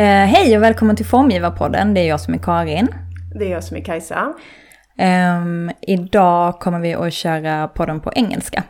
Eh, 0.00 0.06
hej 0.06 0.56
och 0.56 0.62
välkommen 0.62 0.96
till 0.96 1.06
Formgivarpodden. 1.06 1.94
Det 1.94 2.00
är 2.00 2.08
jag 2.08 2.20
som 2.20 2.34
är 2.34 2.38
Karin. 2.38 2.88
Det 3.34 3.44
är 3.44 3.50
jag 3.50 3.64
som 3.64 3.76
är 3.76 3.80
Kajsa. 3.80 4.32
Um, 4.98 5.70
idag 5.80 6.60
kommer 6.60 6.80
vi 6.80 6.94
att 6.94 7.12
köra 7.12 7.68
podden 7.68 8.00
på 8.00 8.12
engelska. 8.14 8.62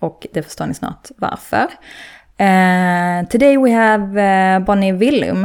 Och 0.00 0.26
det 0.32 0.42
förstår 0.42 0.66
ni 0.66 0.74
snart 0.74 1.08
varför. 1.16 1.62
Uh, 2.40 3.28
today 3.28 3.56
we 3.56 3.72
have 3.72 4.02
uh, 4.56 4.64
Bonnie 4.64 4.92
Willum 4.92 5.42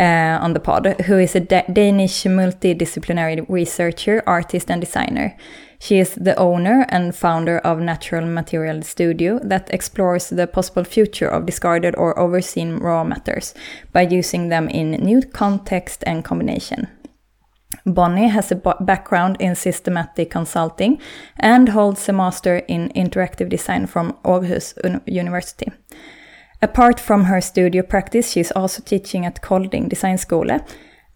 uh, 0.00 0.44
on 0.44 0.54
the 0.54 0.60
pod, 0.60 0.94
who 1.08 1.20
is 1.20 1.36
a 1.36 1.40
da 1.40 1.62
Danish 1.68 2.26
multidisciplinary 2.26 3.46
researcher, 3.48 4.22
artist 4.26 4.70
and 4.70 4.82
designer. 4.82 5.34
She 5.78 5.98
is 5.98 6.14
the 6.14 6.36
owner 6.36 6.86
and 6.88 7.14
founder 7.14 7.58
of 7.58 7.80
Natural 7.80 8.26
Material 8.26 8.82
Studio 8.82 9.38
that 9.42 9.72
explores 9.72 10.30
the 10.30 10.46
possible 10.46 10.84
future 10.84 11.28
of 11.28 11.46
discarded 11.46 11.94
or 11.96 12.18
overseen 12.18 12.78
raw 12.78 13.04
matters 13.04 13.54
by 13.92 14.02
using 14.02 14.48
them 14.48 14.68
in 14.68 14.92
new 14.92 15.22
context 15.22 16.02
and 16.06 16.24
combination. 16.24 16.88
Bonnie 17.84 18.28
has 18.28 18.50
a 18.50 18.56
background 18.80 19.36
in 19.38 19.54
systematic 19.54 20.30
consulting 20.30 21.00
and 21.38 21.68
holds 21.68 22.08
a 22.08 22.12
master 22.12 22.58
in 22.68 22.90
interactive 22.96 23.48
design 23.48 23.86
from 23.86 24.12
Aarhus 24.24 24.74
University. 25.06 25.70
Apart 26.62 26.98
from 26.98 27.24
her 27.24 27.40
studio 27.40 27.82
practice, 27.82 28.30
she 28.30 28.40
is 28.40 28.52
also 28.52 28.82
teaching 28.82 29.26
at 29.26 29.42
Kolding 29.42 29.88
Design 29.88 30.16
School 30.16 30.48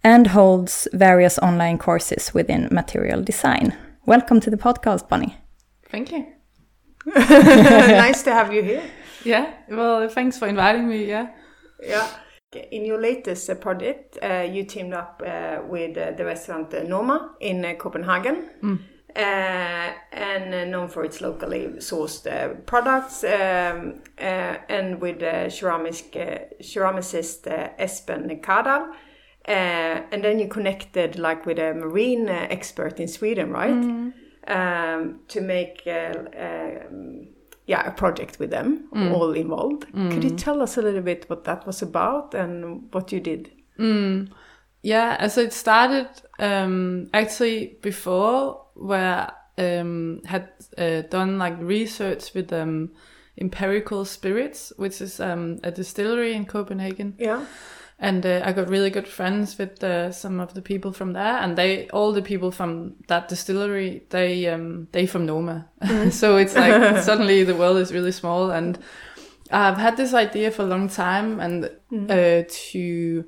and 0.04 0.26
holds 0.28 0.86
various 0.92 1.38
online 1.38 1.78
courses 1.78 2.34
within 2.34 2.68
material 2.70 3.22
design. 3.22 3.76
Welcome 4.06 4.40
to 4.40 4.50
the 4.50 4.56
podcast, 4.56 5.08
Bonnie. 5.08 5.36
Thank 5.90 6.10
you. 6.10 6.26
nice 7.06 8.22
to 8.22 8.32
have 8.32 8.52
you 8.52 8.62
here. 8.62 8.82
Yeah, 9.24 9.52
well, 9.68 10.08
thanks 10.08 10.38
for 10.38 10.48
inviting 10.48 10.88
me. 10.88 11.04
Yeah. 11.04 11.28
Yeah. 11.82 12.08
In 12.72 12.86
your 12.86 12.98
latest 13.00 13.48
uh, 13.50 13.54
project, 13.56 14.18
uh, 14.22 14.46
you 14.50 14.64
teamed 14.64 14.94
up 14.94 15.22
uh, 15.24 15.60
with 15.68 15.98
uh, 15.98 16.12
the 16.12 16.24
restaurant 16.24 16.72
uh, 16.72 16.82
Noma 16.82 17.34
in 17.40 17.64
uh, 17.64 17.74
Copenhagen. 17.74 18.48
Mm. 18.62 18.80
and 20.12 20.70
known 20.70 20.88
for 20.88 21.04
its 21.04 21.20
locally 21.20 21.66
sourced 21.78 22.64
products, 22.64 23.24
um, 23.24 24.00
and 24.18 25.00
with 25.00 25.20
ceramic, 25.52 26.12
ceramicist 26.62 27.46
Esben 27.78 28.30
Kaldahl. 29.46 30.06
and 30.12 30.24
then 30.24 30.38
you 30.38 30.48
connected 30.48 31.18
like 31.18 31.46
with 31.46 31.58
a 31.58 31.74
marine 31.74 32.28
expert 32.28 33.00
in 33.00 33.08
Sweden, 33.08 33.50
right? 33.50 33.70
Mm. 33.70 34.12
Um, 34.48 35.20
to 35.28 35.40
make 35.40 35.82
um, 35.86 37.28
yeah 37.70 37.86
a 37.86 37.92
project 37.92 38.40
with 38.40 38.50
them 38.50 38.88
mm. 38.92 39.12
all 39.12 39.32
involved 39.32 39.86
mm. 39.92 40.10
could 40.10 40.24
you 40.24 40.30
tell 40.30 40.60
us 40.60 40.76
a 40.76 40.82
little 40.82 41.02
bit 41.02 41.24
what 41.30 41.44
that 41.44 41.64
was 41.66 41.82
about 41.82 42.34
and 42.34 42.92
what 42.92 43.12
you 43.12 43.20
did 43.20 43.52
mm. 43.78 44.28
yeah 44.82 45.28
so 45.28 45.40
it 45.40 45.52
started 45.52 46.08
um, 46.40 47.08
actually 47.14 47.78
before 47.80 48.60
where 48.74 49.30
um, 49.56 50.20
had 50.24 50.48
uh, 50.78 51.02
done 51.02 51.38
like 51.38 51.56
research 51.60 52.34
with 52.34 52.52
um, 52.52 52.90
empirical 53.40 54.04
spirits 54.04 54.72
which 54.76 55.00
is 55.00 55.20
um, 55.20 55.60
a 55.62 55.70
distillery 55.70 56.32
in 56.32 56.44
copenhagen 56.46 57.14
yeah 57.18 57.44
and 58.00 58.24
uh, 58.24 58.40
I 58.42 58.52
got 58.52 58.70
really 58.70 58.88
good 58.88 59.06
friends 59.06 59.58
with 59.58 59.84
uh, 59.84 60.10
some 60.10 60.40
of 60.40 60.54
the 60.54 60.62
people 60.62 60.92
from 60.92 61.12
there, 61.12 61.36
and 61.36 61.56
they 61.56 61.88
all 61.90 62.12
the 62.12 62.22
people 62.22 62.50
from 62.50 62.94
that 63.08 63.28
distillery 63.28 64.04
they 64.08 64.46
um, 64.48 64.88
they 64.92 65.06
from 65.06 65.26
Noma, 65.26 65.68
mm. 65.82 66.10
so 66.10 66.38
it's 66.38 66.56
like 66.56 66.98
suddenly 67.02 67.44
the 67.44 67.54
world 67.54 67.76
is 67.76 67.92
really 67.92 68.12
small, 68.12 68.50
and 68.50 68.78
I've 69.50 69.76
had 69.76 69.98
this 69.98 70.14
idea 70.14 70.50
for 70.50 70.62
a 70.62 70.66
long 70.66 70.88
time, 70.88 71.40
and 71.40 71.70
mm. 71.92 72.10
uh, 72.10 72.48
to 72.70 73.24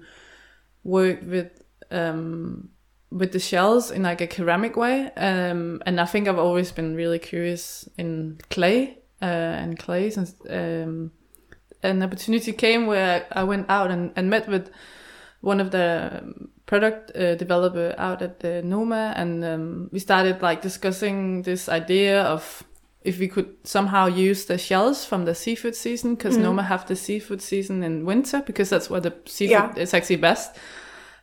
work 0.85 1.21
with 1.23 1.51
um, 1.91 2.71
with 3.11 3.33
the 3.33 3.41
shells 3.41 3.91
in 3.91 4.05
like 4.05 4.23
a 4.23 4.35
ceramic 4.35 4.77
way, 4.77 5.11
um, 5.19 5.83
and 5.85 6.01
I 6.01 6.07
think 6.07 6.29
I've 6.29 6.39
always 6.39 6.73
been 6.73 6.97
really 6.97 7.19
curious 7.19 7.87
in 7.99 8.41
clay 8.49 8.97
uh, 9.21 9.27
and 9.27 9.79
clays 9.79 10.17
and 10.17 10.35
um, 10.49 11.13
an 11.83 12.03
opportunity 12.03 12.53
came 12.53 12.87
where 12.87 13.27
I 13.33 13.45
went 13.45 13.69
out 13.69 13.91
and, 13.91 14.13
and 14.17 14.31
met 14.31 14.49
with 14.49 14.71
one 15.41 15.61
of 15.61 15.71
the 15.71 16.23
product 16.67 17.15
uh, 17.17 17.35
developer 17.35 17.95
out 17.99 18.23
at 18.23 18.41
the 18.41 18.63
Noma, 18.63 19.13
and 19.17 19.45
um, 19.45 19.89
we 19.93 19.99
started 19.99 20.41
like 20.41 20.63
discussing 20.63 21.43
this 21.43 21.69
idea 21.69 22.23
of 22.23 22.63
if 23.03 23.19
we 23.19 23.27
could 23.27 23.57
somehow 23.65 24.07
use 24.07 24.45
the 24.45 24.57
shells 24.57 25.05
from 25.05 25.25
the 25.25 25.35
seafood 25.35 25.75
season, 25.75 26.15
because 26.15 26.39
mm. 26.39 26.43
Noma 26.43 26.63
have 26.63 26.87
the 26.87 26.95
seafood 26.95 27.43
season 27.43 27.83
in 27.83 28.07
winter, 28.07 28.43
because 28.47 28.71
that's 28.71 28.89
where 28.89 29.01
the 29.01 29.13
seafood 29.27 29.77
yeah. 29.77 29.83
is 29.83 29.93
actually 29.93 30.17
best. 30.17 30.57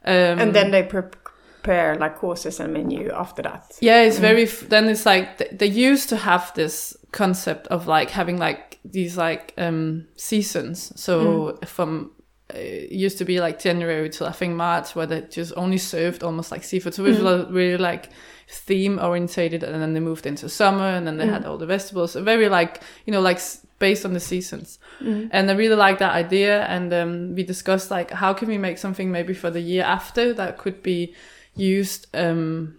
Um, 0.03 0.40
and 0.40 0.53
then 0.53 0.72
they 0.72 0.84
prepare 0.84 1.96
like 1.96 2.18
courses 2.18 2.59
and 2.59 2.74
menu 2.74 3.09
after 3.12 3.42
that. 3.44 3.78
Yeah, 3.80 4.03
it's 4.03 4.18
mm. 4.18 4.22
very. 4.22 4.46
Then 4.46 4.90
it's 4.90 5.06
like 5.06 5.58
they 5.58 5.68
used 5.68 6.09
to 6.09 6.18
have 6.18 6.53
this 6.53 6.98
concept 7.12 7.68
of 7.68 7.88
like 7.88 8.09
having 8.09 8.38
like 8.38 8.69
these 8.84 9.17
like 9.17 9.53
um 9.57 10.07
seasons. 10.16 10.91
So 11.00 11.57
mm. 11.62 11.67
from 11.67 12.12
uh, 12.53 12.57
it 12.57 12.91
used 12.91 13.17
to 13.19 13.25
be 13.25 13.40
like 13.40 13.59
January 13.59 14.09
till 14.09 14.28
I 14.28 14.31
think 14.31 14.56
March, 14.56 14.95
where 14.95 15.06
they 15.06 15.22
just 15.22 15.53
only 15.56 15.78
served 15.78 16.23
almost 16.23 16.51
like 16.51 16.63
seafood. 16.63 16.94
So 16.94 17.06
it 17.06 17.09
was 17.09 17.19
mm. 17.19 17.53
really 17.53 17.78
like 17.78 18.09
theme 18.47 19.00
orientated, 19.00 19.63
and 19.63 19.81
then 19.81 19.94
they 19.94 20.00
moved 20.00 20.25
into 20.25 20.50
summer, 20.50 20.89
and 20.89 21.06
then 21.06 21.18
they 21.18 21.28
mm. 21.28 21.34
had 21.34 21.45
all 21.45 21.57
the 21.57 21.66
vegetables. 21.66 22.13
So 22.13 22.23
very 22.23 22.50
like 22.50 22.81
you 23.06 23.13
know 23.13 23.22
like 23.22 23.39
based 23.79 24.06
on 24.06 24.13
the 24.13 24.19
seasons. 24.19 24.78
Mm. 25.01 25.29
And 25.31 25.50
I 25.50 25.53
really 25.53 25.75
like 25.75 26.00
that 26.00 26.13
idea. 26.13 26.66
And 26.66 26.94
um, 26.94 27.35
we 27.35 27.44
discussed 27.44 27.89
like 27.89 28.12
how 28.12 28.34
can 28.34 28.47
we 28.47 28.57
make 28.57 28.78
something 28.78 29.12
maybe 29.12 29.34
for 29.34 29.50
the 29.50 29.62
year 29.62 29.84
after 29.84 30.34
that 30.34 30.57
could 30.57 30.84
be 30.84 31.16
used 31.56 32.07
um, 32.13 32.78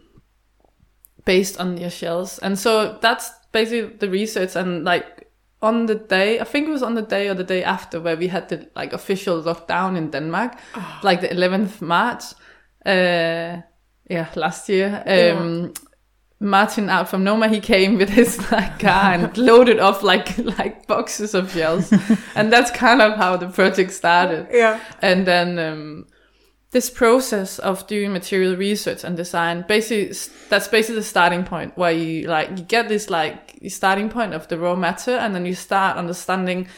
based 1.25 1.59
on 1.59 1.78
your 1.78 1.91
shells. 1.91 2.39
And 2.39 2.59
so 2.59 2.99
that's 3.00 3.31
basically 3.53 3.97
the 3.97 4.09
research 4.09 4.55
and 4.55 4.84
like 4.84 5.20
on 5.62 5.87
the 5.87 5.94
day, 5.94 6.41
I 6.41 6.44
think 6.44 6.69
it 6.69 6.71
was 6.71 6.82
on 6.82 6.94
the 6.94 7.03
day 7.03 7.28
or 7.28 7.34
the 7.34 7.44
day 7.44 7.62
after 7.62 8.00
where 8.00 8.16
we 8.16 8.28
had 8.28 8.48
the 8.48 8.69
like 8.75 8.93
official 8.93 9.43
lockdown 9.43 9.97
in 9.97 10.10
Denmark, 10.10 10.59
oh. 10.75 11.00
like 11.03 11.21
the 11.21 11.28
11th 11.28 11.81
March, 11.81 12.25
uh, 12.87 13.60
yeah, 14.09 14.28
last 14.34 14.69
year. 14.69 15.03
Um, 15.06 15.62
yeah. 15.65 15.69
Martin 16.43 16.88
out 16.88 17.09
from 17.10 17.22
Noma, 17.22 17.48
he 17.48 17.60
came 17.60 17.98
with 17.98 18.09
his 18.09 18.50
like 18.50 18.78
car 18.78 19.12
and 19.12 19.37
loaded 19.50 19.78
off 19.78 20.03
like 20.03 20.38
like 20.38 20.87
boxes 20.87 21.34
of 21.34 21.53
shells, 21.53 21.92
and 22.34 22.50
that's 22.50 22.71
kind 22.71 23.03
of 23.03 23.16
how 23.16 23.37
the 23.37 23.48
project 23.48 23.92
started. 23.92 24.48
Yeah, 24.50 24.81
and 25.03 25.27
then 25.27 25.59
um, 25.59 26.06
this 26.73 26.89
process 26.89 27.59
of 27.59 27.87
doing 27.87 28.13
material 28.13 28.57
research 28.57 29.03
and 29.03 29.17
design 29.17 29.65
basically 29.67 30.17
that's 30.49 30.69
basically 30.69 30.97
the 30.97 31.03
starting 31.03 31.45
point 31.45 31.77
where 31.77 31.91
you 31.91 32.29
like 32.29 32.51
you 32.51 32.65
get 32.65 32.89
this 32.89 33.11
like 33.11 33.59
starting 33.69 34.09
point 34.09 34.35
of 34.35 34.47
the 34.49 34.59
raw 34.59 34.77
matter 34.77 35.13
and 35.13 35.35
then 35.35 35.45
you 35.45 35.55
start 35.55 35.97
understanding 35.97 36.69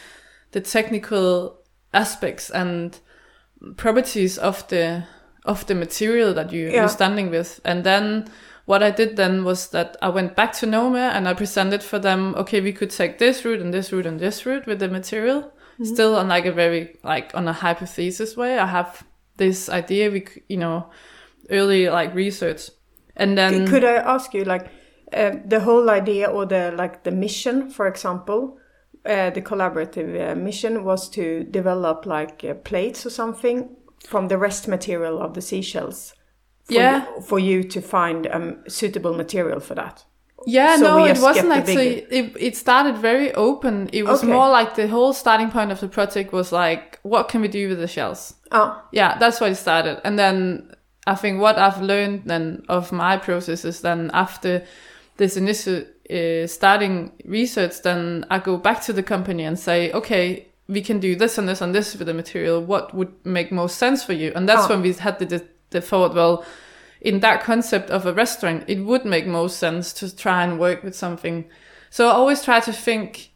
the 0.51 0.61
technical 0.61 1.59
aspects 1.93 2.49
and 2.49 2.99
properties 3.77 4.37
of 4.37 4.67
the 4.69 5.03
of 5.45 5.65
the 5.67 5.75
material 5.75 6.33
that 6.33 6.51
you, 6.51 6.69
yeah. 6.69 6.81
you're 6.81 6.87
standing 6.87 7.29
with 7.29 7.61
and 7.63 7.83
then 7.83 8.27
what 8.65 8.81
I 8.81 8.91
did 8.91 9.17
then 9.17 9.43
was 9.43 9.69
that 9.69 9.97
I 10.01 10.09
went 10.09 10.35
back 10.35 10.53
to 10.53 10.65
Noma 10.65 11.11
and 11.13 11.27
I 11.27 11.33
presented 11.33 11.83
for 11.83 11.99
them, 11.99 12.33
okay, 12.35 12.61
we 12.61 12.71
could 12.71 12.91
take 12.91 13.19
this 13.19 13.43
route 13.43 13.59
and 13.59 13.73
this 13.73 13.91
route 13.91 14.05
and 14.05 14.21
this 14.21 14.45
route 14.45 14.65
with 14.65 14.79
the 14.79 14.87
material. 14.87 15.41
Mm-hmm. 15.41 15.83
Still 15.83 16.15
on 16.15 16.29
like 16.29 16.45
a 16.45 16.51
very, 16.53 16.97
like 17.03 17.35
on 17.35 17.45
a 17.47 17.51
hypothesis 17.51 18.37
way. 18.37 18.57
I 18.57 18.67
have 18.67 19.03
this 19.37 19.69
idea 19.69 20.11
we 20.11 20.25
you 20.47 20.57
know 20.57 20.89
early 21.49 21.89
like 21.89 22.13
research. 22.13 22.69
And 23.15 23.37
then 23.37 23.67
could 23.67 23.83
i 23.83 23.95
ask 23.95 24.33
you 24.33 24.43
like 24.43 24.67
uh, 25.13 25.35
the 25.45 25.59
whole 25.59 25.89
idea 25.89 26.27
or 26.27 26.45
the 26.45 26.73
like 26.75 27.03
the 27.03 27.11
mission 27.11 27.69
for 27.69 27.87
example 27.87 28.57
uh, 29.05 29.29
the 29.29 29.41
collaborative 29.41 30.31
uh, 30.31 30.35
mission 30.35 30.83
was 30.83 31.09
to 31.09 31.43
develop 31.43 32.05
like 32.05 32.43
uh, 32.43 32.53
plates 32.53 33.05
or 33.05 33.09
something 33.09 33.75
from 33.99 34.27
the 34.29 34.37
rest 34.37 34.67
material 34.67 35.21
of 35.21 35.33
the 35.33 35.41
seashells 35.41 36.13
for 36.63 36.73
yeah. 36.73 37.05
you, 37.15 37.21
for 37.21 37.39
you 37.39 37.63
to 37.63 37.81
find 37.81 38.27
um, 38.27 38.63
suitable 38.67 39.13
material 39.13 39.59
for 39.59 39.75
that 39.75 40.05
yeah, 40.45 40.77
so 40.77 40.83
no, 40.83 41.05
it 41.05 41.19
wasn't 41.19 41.51
actually. 41.51 41.99
It, 42.09 42.35
it 42.39 42.55
started 42.55 42.97
very 42.97 43.33
open. 43.33 43.89
It 43.93 44.03
was 44.03 44.23
okay. 44.23 44.31
more 44.31 44.49
like 44.49 44.75
the 44.75 44.87
whole 44.87 45.13
starting 45.13 45.51
point 45.51 45.71
of 45.71 45.79
the 45.79 45.87
project 45.87 46.31
was 46.31 46.51
like, 46.51 46.99
what 47.03 47.29
can 47.29 47.41
we 47.41 47.47
do 47.47 47.69
with 47.69 47.79
the 47.79 47.87
shells? 47.87 48.35
Oh, 48.51 48.81
yeah, 48.91 49.17
that's 49.17 49.39
why 49.41 49.49
it 49.49 49.55
started. 49.55 50.01
And 50.03 50.17
then 50.17 50.75
I 51.07 51.15
think 51.15 51.41
what 51.41 51.57
I've 51.57 51.81
learned 51.81 52.23
then 52.25 52.63
of 52.69 52.91
my 52.91 53.17
process 53.17 53.65
is 53.65 53.81
then 53.81 54.11
after 54.13 54.65
this 55.17 55.37
initial 55.37 55.83
uh, 56.09 56.47
starting 56.47 57.11
research, 57.25 57.81
then 57.81 58.25
I 58.29 58.39
go 58.39 58.57
back 58.57 58.81
to 58.83 58.93
the 58.93 59.03
company 59.03 59.43
and 59.43 59.57
say, 59.57 59.91
okay, 59.91 60.47
we 60.67 60.81
can 60.81 60.99
do 60.99 61.15
this 61.15 61.37
and 61.37 61.47
this 61.47 61.61
and 61.61 61.75
this 61.75 61.95
with 61.95 62.07
the 62.07 62.13
material. 62.13 62.61
What 62.61 62.93
would 62.93 63.13
make 63.25 63.51
most 63.51 63.77
sense 63.77 64.03
for 64.03 64.13
you? 64.13 64.31
And 64.35 64.47
that's 64.47 64.65
oh. 64.65 64.69
when 64.69 64.81
we 64.81 64.93
had 64.93 65.19
the, 65.19 65.25
the, 65.25 65.47
the 65.71 65.81
thought, 65.81 66.13
well 66.13 66.45
in 67.03 67.19
that 67.19 67.43
concept 67.43 67.89
of 67.89 68.05
a 68.05 68.13
restaurant, 68.13 68.63
it 68.67 68.79
would 68.79 69.05
make 69.05 69.27
most 69.27 69.59
sense 69.59 69.93
to 69.93 70.15
try 70.15 70.43
and 70.43 70.57
work 70.57 70.83
with 70.83 70.95
something. 70.95 71.45
So 71.89 72.07
I 72.07 72.13
always 72.13 72.41
try 72.41 72.61
to 72.61 72.73
think 72.73 73.31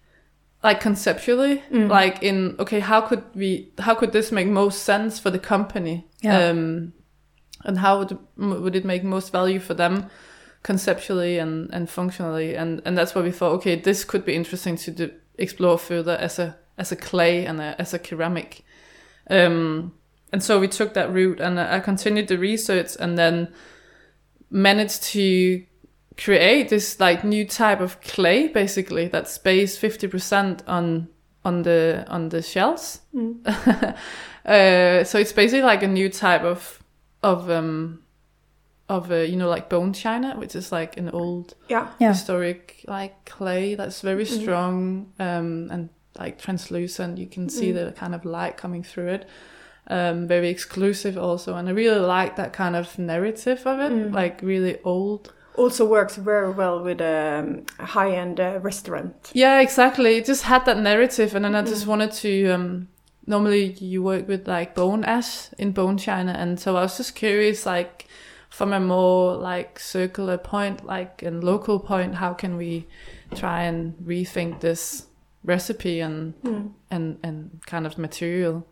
like 0.63 0.79
conceptually, 0.79 1.61
like 1.69 2.23
in 2.23 2.55
okay, 2.59 2.79
how 2.79 3.01
could 3.01 3.23
we, 3.35 3.71
how 3.77 3.93
could 3.93 4.13
this 4.13 4.31
make 4.31 4.47
most 4.47 4.83
sense 4.83 5.19
for 5.19 5.29
the 5.29 5.39
company? 5.39 6.07
Yeah. 6.21 6.47
Um, 6.47 6.93
and 7.65 7.77
how 7.77 7.99
would 7.99 8.17
would 8.37 8.75
it 8.75 8.85
make 8.85 9.03
most 9.03 9.31
value 9.31 9.59
for 9.59 9.73
them 9.73 10.09
conceptually 10.63 11.37
and 11.37 11.69
and 11.73 11.89
functionally? 11.89 12.55
And 12.55 12.81
and 12.85 12.97
that's 12.97 13.13
why 13.13 13.21
we 13.21 13.31
thought, 13.31 13.51
okay, 13.57 13.75
this 13.75 14.05
could 14.05 14.25
be 14.25 14.33
interesting 14.33 14.77
to 14.77 14.91
do, 14.91 15.11
explore 15.37 15.77
further 15.77 16.15
as 16.15 16.39
a 16.39 16.57
as 16.77 16.91
a 16.91 16.95
clay 16.95 17.45
and 17.45 17.59
a, 17.59 17.75
as 17.79 17.93
a 17.93 17.99
ceramic. 18.03 18.63
Um, 19.29 19.93
and 20.33 20.43
so 20.43 20.59
we 20.59 20.67
took 20.67 20.93
that 20.93 21.11
route, 21.11 21.39
and 21.39 21.59
I 21.59 21.79
continued 21.79 22.27
the 22.27 22.37
research, 22.37 22.95
and 22.99 23.17
then 23.17 23.53
managed 24.49 25.03
to 25.03 25.63
create 26.17 26.69
this 26.69 26.99
like 26.99 27.23
new 27.23 27.45
type 27.47 27.79
of 27.79 28.01
clay 28.01 28.47
basically 28.47 29.07
that 29.07 29.27
space 29.27 29.77
50% 29.77 30.61
on 30.67 31.07
on 31.45 31.61
the 31.63 32.03
on 32.07 32.29
the 32.29 32.41
shells. 32.41 33.01
Uh, 34.45 35.03
so 35.03 35.19
it's 35.19 35.33
basically 35.33 35.61
like 35.61 35.83
a 35.83 35.87
new 35.87 36.07
type 36.09 36.41
of 36.43 36.81
of 37.21 37.49
um 37.49 38.01
of 38.87 39.11
uh, 39.11 39.15
you 39.15 39.35
know 39.35 39.49
like 39.49 39.67
bone 39.67 39.91
china 39.91 40.35
which 40.37 40.55
is 40.55 40.71
like 40.71 40.95
an 40.95 41.09
old 41.09 41.53
Yeah. 41.67 41.89
Yeah. 41.99 42.13
historic 42.13 42.85
like 42.87 43.25
clay 43.25 43.75
that's 43.75 43.99
very 43.99 44.23
strong 44.25 45.11
um 45.19 45.67
and 45.69 45.89
like 46.17 46.37
translucent. 46.39 47.17
You 47.17 47.27
can 47.27 47.49
see 47.49 47.73
the 47.73 47.91
kind 47.91 48.15
of 48.15 48.23
light 48.23 48.55
coming 48.55 48.83
through 48.83 49.09
it 49.09 49.27
um 49.89 50.27
very 50.27 50.49
exclusive 50.49 51.17
also 51.17 51.55
and 51.55 51.69
i 51.69 51.71
really 51.71 51.99
like 51.99 52.35
that 52.35 52.51
kind 52.53 52.75
of 52.75 52.97
narrative 52.99 53.65
of 53.65 53.79
it 53.79 54.11
like 54.11 54.41
really 54.41 54.77
old 54.83 55.33
Also 55.57 55.85
works 55.85 56.17
very 56.17 56.51
well 56.51 56.83
with 56.83 57.01
a 57.01 57.39
um, 57.39 57.65
high-end 57.79 58.39
uh, 58.39 58.59
restaurant. 58.61 59.31
Yeah, 59.33 59.59
exactly. 59.59 60.17
It 60.17 60.25
just 60.25 60.43
had 60.43 60.65
that 60.65 60.77
narrative, 60.77 61.33
and 61.33 61.43
then 61.43 61.55
I 61.55 61.63
just 61.63 61.87
wanted 61.87 62.11
to. 62.21 62.49
Um, 62.51 62.87
normally, 63.25 63.73
you 63.79 64.03
work 64.03 64.27
with 64.27 64.47
like 64.47 64.75
bone 64.75 65.03
ash 65.03 65.51
in 65.57 65.71
bone 65.71 65.97
china, 65.97 66.33
and 66.37 66.59
so 66.59 66.77
I 66.77 66.81
was 66.81 66.97
just 66.97 67.15
curious, 67.15 67.65
like 67.65 68.05
from 68.49 68.71
a 68.71 68.79
more 68.79 69.35
like 69.35 69.79
circular 69.79 70.37
point, 70.37 70.85
like 70.85 71.23
a 71.23 71.31
local 71.31 71.79
point, 71.79 72.13
how 72.15 72.33
can 72.35 72.55
we 72.55 72.85
try 73.33 73.63
and 73.63 73.95
rethink 74.05 74.59
this 74.59 75.07
recipe 75.43 76.01
and 76.01 76.35
and 76.91 77.17
and 77.23 77.61
kind 77.65 77.87
of 77.87 77.97
material. 77.97 78.63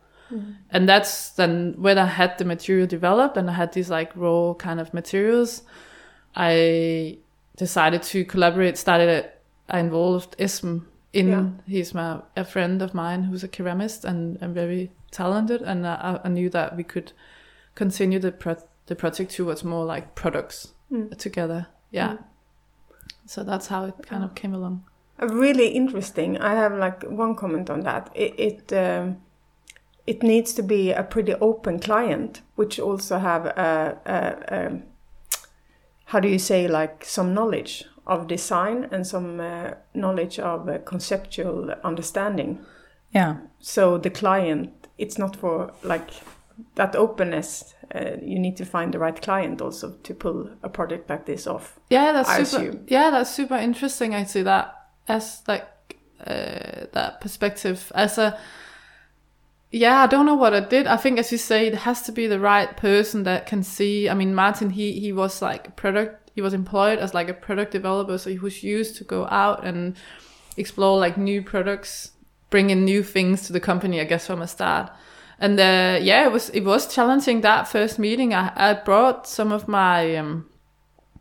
And 0.71 0.89
that's 0.89 1.29
then 1.31 1.75
when 1.77 1.97
I 1.97 2.05
had 2.05 2.37
the 2.37 2.45
material 2.45 2.87
developed 2.87 3.37
and 3.37 3.49
I 3.49 3.53
had 3.53 3.73
these 3.73 3.89
like 3.89 4.11
raw 4.15 4.53
kind 4.55 4.79
of 4.79 4.93
materials, 4.93 5.61
I 6.35 7.19
decided 7.57 8.03
to 8.03 8.25
collaborate, 8.25 8.77
started 8.77 9.07
it, 9.09 9.41
I 9.69 9.79
involved 9.79 10.35
Ism 10.37 10.87
in, 11.13 11.27
Yeah. 11.29 11.47
he's 11.65 11.93
my, 11.93 12.21
a 12.35 12.43
friend 12.43 12.81
of 12.81 12.93
mine 12.93 13.23
who's 13.23 13.43
a 13.43 13.47
ceramist 13.47 14.03
and, 14.03 14.37
and 14.41 14.53
very 14.53 14.91
talented. 15.11 15.61
And 15.61 15.87
I, 15.87 16.19
I 16.23 16.27
knew 16.27 16.49
that 16.49 16.75
we 16.75 16.83
could 16.83 17.13
continue 17.75 18.19
the, 18.19 18.31
pro- 18.31 18.67
the 18.87 18.95
project 18.95 19.31
towards 19.31 19.63
more 19.63 19.85
like 19.85 20.15
products 20.15 20.73
together. 21.17 21.67
Yeah. 21.91 22.17
So 23.25 23.43
that's 23.43 23.67
how 23.67 23.85
it 23.85 23.95
kind 24.03 24.23
of 24.23 24.35
came 24.35 24.53
along. 24.53 24.85
Uh, 25.21 25.27
really 25.27 25.69
interesting. 25.69 26.37
I 26.37 26.55
have 26.55 26.73
like 26.73 27.03
one 27.03 27.35
comment 27.35 27.69
on 27.69 27.81
that. 27.81 28.11
It 28.13 28.39
it, 28.39 28.73
um, 28.73 29.17
it 30.07 30.23
needs 30.23 30.53
to 30.53 30.61
be 30.61 30.91
a 30.91 31.03
pretty 31.03 31.33
open 31.35 31.79
client, 31.79 32.41
which 32.55 32.79
also 32.79 33.17
have 33.17 33.45
a, 33.45 33.97
a, 34.05 34.55
a 34.55 34.81
how 36.05 36.19
do 36.19 36.27
you 36.27 36.39
say 36.39 36.67
like 36.67 37.03
some 37.03 37.33
knowledge 37.33 37.85
of 38.05 38.27
design 38.27 38.87
and 38.91 39.05
some 39.07 39.39
uh, 39.39 39.71
knowledge 39.93 40.39
of 40.39 40.69
uh, 40.69 40.77
conceptual 40.79 41.71
understanding. 41.83 42.63
Yeah. 43.11 43.37
So 43.59 43.97
the 43.97 44.11
client, 44.11 44.87
it's 44.97 45.17
not 45.17 45.35
for 45.35 45.73
like 45.81 46.11
that 46.75 46.95
openness. 46.95 47.73
Uh, 47.93 48.17
you 48.21 48.37
need 48.39 48.57
to 48.57 48.65
find 48.65 48.93
the 48.93 48.99
right 48.99 49.19
client 49.19 49.61
also 49.61 49.91
to 50.03 50.13
pull 50.13 50.49
a 50.61 50.69
project 50.69 51.09
like 51.09 51.25
this 51.25 51.47
off. 51.47 51.79
Yeah, 51.89 52.11
that's 52.11 52.29
I 52.29 52.43
super. 52.43 52.63
assume. 52.63 52.85
Yeah, 52.87 53.09
that's 53.09 53.31
super 53.31 53.55
interesting. 53.55 54.13
I 54.13 54.25
see 54.25 54.43
that 54.43 54.75
as 55.07 55.41
like 55.47 55.67
uh, 56.19 56.85
that 56.93 57.21
perspective 57.21 57.91
as 57.95 58.17
a. 58.17 58.37
Yeah, 59.75 60.03
I 60.03 60.07
don't 60.07 60.25
know 60.25 60.35
what 60.35 60.53
I 60.53 60.61
did. 60.61 60.87
I 60.87 60.95
think, 60.95 61.19
as 61.19 61.33
you 61.33 61.37
say, 61.37 61.67
it 61.67 61.75
has 61.75 62.01
to 62.03 62.13
be 62.13 62.27
the 62.27 62.39
right 62.39 62.77
person 62.77 63.23
that 63.23 63.45
can 63.45 63.61
see. 63.61 64.07
I 64.07 64.13
mean, 64.13 64.33
Martin, 64.33 64.69
he 64.69 65.01
he 65.01 65.11
was 65.11 65.41
like 65.41 65.75
product. 65.75 66.31
He 66.33 66.41
was 66.41 66.53
employed 66.53 66.97
as 66.97 67.13
like 67.13 67.27
a 67.27 67.33
product 67.33 67.73
developer, 67.73 68.17
so 68.17 68.29
he 68.29 68.39
was 68.39 68.63
used 68.63 68.95
to 68.95 69.03
go 69.03 69.27
out 69.27 69.65
and 69.65 69.97
explore 70.55 70.97
like 70.97 71.17
new 71.17 71.41
products, 71.41 72.11
bring 72.49 72.69
in 72.69 72.85
new 72.85 73.03
things 73.03 73.47
to 73.47 73.53
the 73.53 73.59
company. 73.59 73.99
I 73.99 74.05
guess 74.05 74.27
from 74.27 74.41
a 74.41 74.47
start. 74.47 74.91
And 75.39 75.59
uh, 75.59 75.99
yeah, 76.01 76.23
it 76.25 76.31
was 76.31 76.49
it 76.51 76.63
was 76.63 76.93
challenging 76.95 77.41
that 77.41 77.67
first 77.67 77.99
meeting. 77.99 78.33
I, 78.33 78.53
I 78.55 78.73
brought 78.75 79.27
some 79.27 79.51
of 79.51 79.67
my 79.67 80.15
um, 80.15 80.49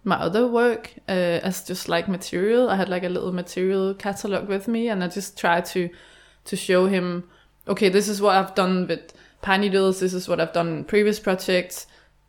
my 0.05 0.15
other 0.15 0.47
work 0.47 0.95
uh, 1.09 1.41
as 1.43 1.65
just 1.65 1.89
like 1.89 2.07
material. 2.07 2.71
I 2.71 2.77
had 2.77 2.89
like 2.89 3.03
a 3.03 3.09
little 3.09 3.33
material 3.33 3.95
catalog 3.95 4.47
with 4.47 4.69
me, 4.69 4.89
and 4.89 5.03
I 5.03 5.09
just 5.09 5.37
tried 5.37 5.65
to 5.75 5.91
to 6.45 6.57
show 6.57 6.87
him, 6.87 7.25
okay, 7.69 7.89
this 7.89 8.09
is 8.09 8.21
what 8.21 8.37
I've 8.37 8.55
done 8.55 8.87
with 8.87 9.13
pine 9.43 9.61
needles. 9.63 10.01
This 10.01 10.15
is 10.15 10.29
what 10.29 10.41
I've 10.41 10.53
done 10.53 10.69
in 10.69 10.85
previous 10.85 11.19
projects. 11.21 11.87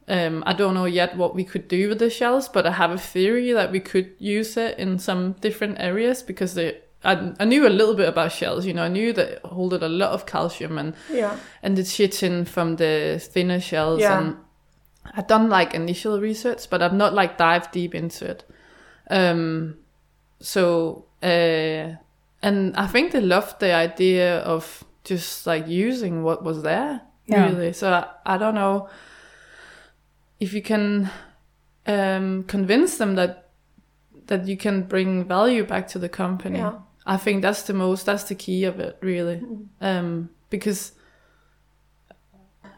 Um, 0.07 0.43
I 0.45 0.53
don't 0.53 0.75
know 0.75 0.85
yet 0.85 1.17
what 1.17 1.33
we 1.33 1.43
could 1.43 1.67
do 1.67 1.89
with 1.89 1.99
the 1.99 2.09
shells, 2.09 2.47
but 2.47 2.67
I 2.67 2.71
have 2.71 2.91
a 2.91 2.97
theory 2.97 3.51
that 3.53 3.71
we 3.71 3.79
could 3.79 4.11
use 4.19 4.55
it 4.57 4.77
in 4.77 4.99
some 4.99 5.33
different 5.41 5.77
areas 5.79 6.21
because 6.23 6.53
they. 6.53 6.79
I, 7.03 7.33
I 7.39 7.45
knew 7.45 7.67
a 7.67 7.69
little 7.69 7.93
bit 7.95 8.09
about 8.09 8.31
shells, 8.31 8.65
you 8.65 8.73
know. 8.73 8.83
I 8.83 8.87
knew 8.87 9.13
that 9.13 9.29
it 9.29 9.41
holded 9.45 9.83
a 9.83 9.89
lot 9.89 10.11
of 10.11 10.25
calcium 10.25 10.77
and 10.77 10.93
Yeah. 11.11 11.37
and 11.63 11.75
the 11.77 11.83
chitin 11.83 12.45
from 12.45 12.75
the 12.77 13.19
thinner 13.21 13.59
shells 13.59 14.01
Yeah. 14.01 14.19
and 14.19 14.37
I've 15.13 15.27
done 15.27 15.49
like 15.49 15.73
initial 15.75 16.19
research, 16.19 16.67
but 16.69 16.81
I've 16.81 16.93
not 16.93 17.13
like 17.13 17.37
dived 17.37 17.71
deep 17.71 17.93
into 17.93 18.25
it. 18.25 18.43
Um, 19.09 19.77
so 20.39 21.05
uh, 21.23 21.95
and 22.41 22.75
I 22.75 22.87
think 22.87 23.11
they 23.11 23.21
loved 23.21 23.59
the 23.59 23.73
idea 23.73 24.39
of 24.39 24.83
just 25.05 25.47
like 25.47 25.67
using 25.67 26.23
what 26.23 26.43
was 26.43 26.61
there 26.63 27.01
Yeah. 27.27 27.45
really. 27.47 27.73
So 27.73 27.91
I, 27.91 28.35
I 28.35 28.37
don't 28.37 28.55
know 28.55 28.89
if 30.39 30.53
you 30.53 30.61
can 30.61 31.09
um, 31.87 32.43
convince 32.43 32.97
them 32.97 33.15
that 33.15 33.41
that 34.27 34.47
you 34.47 34.57
can 34.57 34.81
bring 34.83 35.23
value 35.23 35.63
back 35.63 35.87
to 35.89 35.99
the 35.99 36.09
company. 36.09 36.57
Yeah. 36.59 36.79
I 37.05 37.17
think 37.17 37.41
that's 37.43 37.63
the 37.63 37.73
most 37.73 38.05
that's 38.05 38.23
the 38.23 38.35
key 38.35 38.63
of 38.65 38.79
it 38.79 38.97
really, 39.01 39.41
um, 39.81 40.29
because 40.49 40.93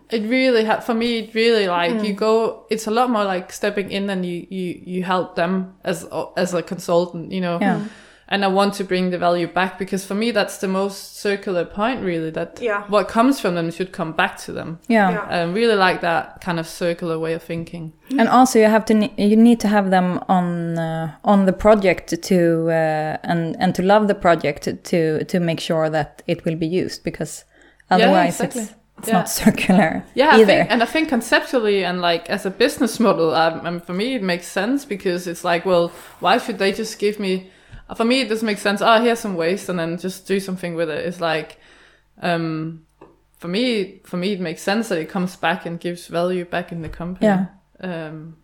it 0.09 0.23
really 0.29 0.63
had 0.65 0.83
for 0.83 0.93
me 0.93 1.19
it 1.19 1.33
really 1.33 1.67
like 1.67 2.03
you 2.03 2.13
go 2.13 2.65
it's 2.69 2.87
a 2.87 2.91
lot 2.91 3.09
more 3.09 3.23
like 3.25 3.51
stepping 3.51 3.91
in 3.91 4.09
and 4.09 4.25
you 4.25 4.47
you 4.49 4.81
you 4.85 5.03
help 5.03 5.35
them 5.35 5.75
as 5.83 6.05
as 6.37 6.53
a 6.53 6.61
consultant 6.63 7.31
you 7.31 7.41
know 7.41 7.57
Yeah. 7.61 7.81
And 8.29 8.43
i 8.43 8.47
want 8.47 8.73
to 8.73 8.83
bring 8.83 9.09
the 9.11 9.17
value 9.17 9.47
back 9.47 9.77
because 9.79 10.05
for 10.05 10.15
me 10.15 10.31
that's 10.31 10.57
the 10.57 10.67
most 10.67 11.17
circular 11.17 11.63
point 11.65 12.01
really 12.03 12.29
that 12.31 12.59
Yeah. 12.61 12.83
what 12.89 13.07
comes 13.07 13.39
from 13.39 13.55
them 13.55 13.71
should 13.71 13.91
come 13.91 14.11
back 14.13 14.37
to 14.45 14.51
them 14.53 14.79
Yeah. 14.87 15.11
Yeah. 15.11 15.39
i 15.39 15.43
really 15.43 15.75
like 15.75 16.01
that 16.01 16.41
kind 16.41 16.59
of 16.59 16.67
circular 16.67 17.17
way 17.19 17.33
of 17.35 17.43
thinking 17.43 17.93
And 18.19 18.27
also 18.29 18.59
you 18.59 18.69
have 18.69 18.85
to 18.85 18.93
ne- 18.93 19.13
you 19.17 19.35
need 19.37 19.59
to 19.59 19.67
have 19.67 19.89
them 19.89 20.19
on 20.27 20.77
uh, 20.77 21.07
on 21.23 21.45
the 21.45 21.53
project 21.53 22.13
to 22.23 22.37
uh, 22.69 23.17
and 23.31 23.55
and 23.59 23.73
to 23.75 23.81
love 23.81 24.07
the 24.07 24.15
project 24.15 24.63
to 24.83 25.23
to 25.25 25.39
make 25.39 25.59
sure 25.59 25.89
that 25.89 26.21
it 26.27 26.43
will 26.45 26.55
be 26.55 26.67
used 26.83 27.03
because 27.03 27.45
otherwise 27.89 28.35
exactly. 28.39 28.61
it's 28.61 28.73
it's 28.99 29.07
Yeah. 29.07 29.17
not 29.17 29.29
circular 29.29 30.03
yeah 30.15 30.31
I 30.31 30.35
either. 30.41 30.45
think, 30.45 30.71
and 30.71 30.81
i 30.83 30.85
think 30.85 31.09
conceptually 31.09 31.85
and 31.85 32.01
like 32.01 32.29
as 32.35 32.45
a 32.45 32.49
business 32.49 32.99
model 32.99 33.29
um, 33.33 33.65
um, 33.67 33.79
for 33.79 33.93
me 33.93 34.15
it 34.15 34.23
makes 34.23 34.47
sense 34.47 34.85
because 34.87 35.27
it's 35.31 35.43
like 35.43 35.65
well 35.69 35.91
why 36.19 36.37
should 36.39 36.57
they 36.57 36.71
just 36.71 36.99
give 36.99 37.19
me 37.19 37.33
for 37.95 38.05
me 38.05 38.21
it 38.21 38.29
just 38.29 38.43
makes 38.43 38.61
sense. 38.61 38.81
Oh 38.81 39.01
here's 39.01 39.19
some 39.19 39.35
waste 39.35 39.69
and 39.69 39.79
then 39.79 39.97
just 39.97 40.27
do 40.27 40.39
something 40.39 40.75
with 40.75 40.89
it. 40.89 41.05
It's 41.05 41.21
like 41.21 41.57
um 42.21 42.85
for 43.37 43.47
me 43.47 44.01
for 44.03 44.17
me 44.17 44.33
it 44.33 44.39
makes 44.39 44.61
sense 44.61 44.89
that 44.89 44.97
it 44.99 45.09
comes 45.09 45.35
back 45.35 45.65
and 45.65 45.79
gives 45.79 46.07
value 46.07 46.43
back 46.45 46.71
in 46.71 46.81
the 46.81 46.89
company. 46.89 47.27
Yeah. 47.27 47.45
um 47.81 48.37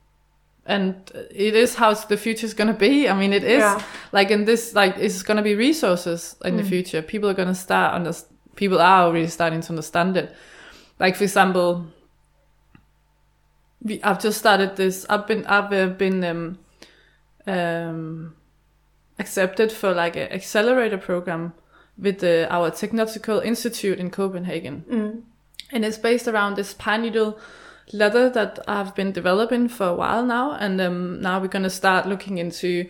and 0.66 1.12
it 1.32 1.56
is 1.56 1.76
how 1.76 1.94
the 1.94 2.16
future 2.16 2.46
is 2.46 2.54
going 2.54 2.70
to 2.70 2.74
be. 2.74 3.10
I 3.10 3.14
mean 3.18 3.34
it 3.34 3.44
is 3.44 3.60
Yeah. 3.60 3.84
like 4.14 4.32
in 4.32 4.46
this 4.46 4.74
like 4.74 4.96
it's 4.98 5.22
going 5.24 5.38
to 5.38 5.44
be 5.44 5.56
resources 5.56 6.38
in 6.46 6.56
the 6.56 6.64
future. 6.64 7.02
People 7.02 7.30
are 7.30 7.34
going 7.34 7.50
to 7.50 7.56
start 7.56 7.94
under 7.94 8.14
people 8.56 8.80
are 8.80 9.04
already 9.04 9.28
starting 9.28 9.60
to 9.62 9.70
understand 9.70 10.16
it. 10.16 10.34
Like 11.00 11.16
for 11.18 11.24
example 11.24 11.88
we, 13.82 14.02
i've 14.04 14.22
just 14.22 14.38
started 14.40 14.76
this 14.78 15.06
i've 15.10 15.28
been 15.28 15.46
i've 15.46 15.74
uh, 15.74 15.88
been 15.88 16.24
um 16.24 16.58
um 17.46 18.34
accepted 19.24 19.70
for 19.72 19.92
like 20.04 20.16
an 20.16 20.32
accelerator 20.32 20.98
program 21.10 21.54
with 21.98 22.18
the, 22.20 22.48
our 22.50 22.72
technological 22.72 23.40
institute 23.40 24.00
in 24.00 24.10
copenhagen. 24.10 24.76
And 25.72 25.86
it's 25.86 25.98
based 25.98 26.28
around 26.28 26.56
this 26.56 26.74
pine 26.74 27.02
needle 27.04 27.32
leather 27.92 28.30
that 28.30 28.60
I've 28.68 28.94
been 28.96 29.12
developing 29.12 29.70
for 29.70 29.88
a 29.88 29.96
while 29.96 30.26
now, 30.26 30.52
and 30.64 30.80
um, 30.82 31.22
now 31.22 31.40
we're 31.40 31.56
going 31.58 31.70
to 31.70 31.70
start 31.70 32.08
looking 32.08 32.38
into 32.38 32.88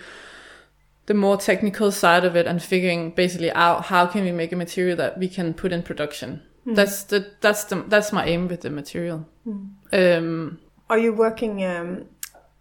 the 1.06 1.14
more 1.14 1.38
technical 1.38 1.92
side 1.92 2.26
of 2.26 2.36
it 2.36 2.48
and 2.48 2.62
figuring 2.62 3.12
basically 3.12 3.52
out 3.52 3.86
how 3.86 4.06
can 4.06 4.24
we 4.24 4.32
make 4.32 4.54
a 4.54 4.56
material 4.56 4.96
that 4.98 5.18
we 5.18 5.28
can 5.28 5.54
put 5.54 5.72
in 5.72 5.84
production. 5.84 6.42
That's 6.66 7.04
the 7.04 7.20
that's 7.42 7.66
the 7.66 7.84
that's 7.90 8.12
my 8.14 8.26
aim 8.26 8.48
with 8.48 8.62
the 8.62 8.70
material. 8.70 9.26
Um, 9.92 10.60
Are 10.90 10.98
you 10.98 11.14
working 11.14 11.64
um, 11.66 12.06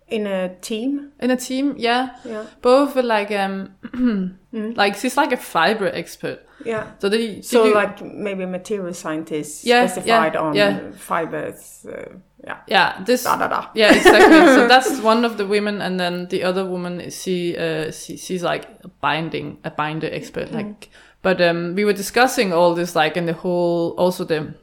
in 0.08 0.26
a 0.26 0.54
team? 0.60 1.12
in 1.20 1.30
a 1.30 1.36
team, 1.36 1.74
yeah, 1.78 2.16
Yeah. 2.24 2.44
both 2.60 2.96
like 2.96 3.30
um, 3.30 3.74
like 4.52 4.96
she's 4.96 5.16
like 5.16 5.32
a 5.32 5.36
fiber 5.36 5.86
expert. 5.86 6.40
Yeah. 6.64 6.92
So 7.00 7.08
they 7.08 7.42
So, 7.42 7.64
do- 7.64 7.74
like 7.74 8.00
maybe 8.02 8.44
a 8.44 8.46
material 8.46 8.94
scientist 8.94 9.64
Yeah, 9.64 9.86
specified 9.86 10.34
yeah, 10.34 10.40
on 10.40 10.54
yeah. 10.54 10.90
fibers. 10.96 11.84
Uh, 11.88 12.18
yeah. 12.44 12.58
yeah, 12.68 13.02
this 13.04 13.24
Da 13.24 13.36
da 13.36 13.48
da. 13.48 13.66
Yeah, 13.74 13.92
exactly. 13.94 14.36
so 14.54 14.68
that's 14.72 15.00
one 15.00 15.24
of 15.24 15.36
the 15.38 15.46
women, 15.46 15.80
and 15.80 15.98
then 15.98 16.26
the 16.28 16.42
other 16.44 16.64
woman, 16.66 17.10
she, 17.10 17.56
uh, 17.56 17.90
she, 17.92 18.16
she's 18.16 18.42
like 18.42 18.64
a 18.84 18.88
binding, 19.00 19.58
a 19.64 19.70
binder 19.70 20.08
expert. 20.12 20.50
Like, 20.52 20.88
but 21.22 21.40
um, 21.40 21.74
we 21.76 21.84
were 21.84 21.92
discussing 21.92 22.52
all 22.52 22.74
this, 22.74 22.96
like, 22.96 23.16
in 23.16 23.26
the 23.26 23.32
whole, 23.32 23.90
also 23.96 24.24
the, 24.24 24.54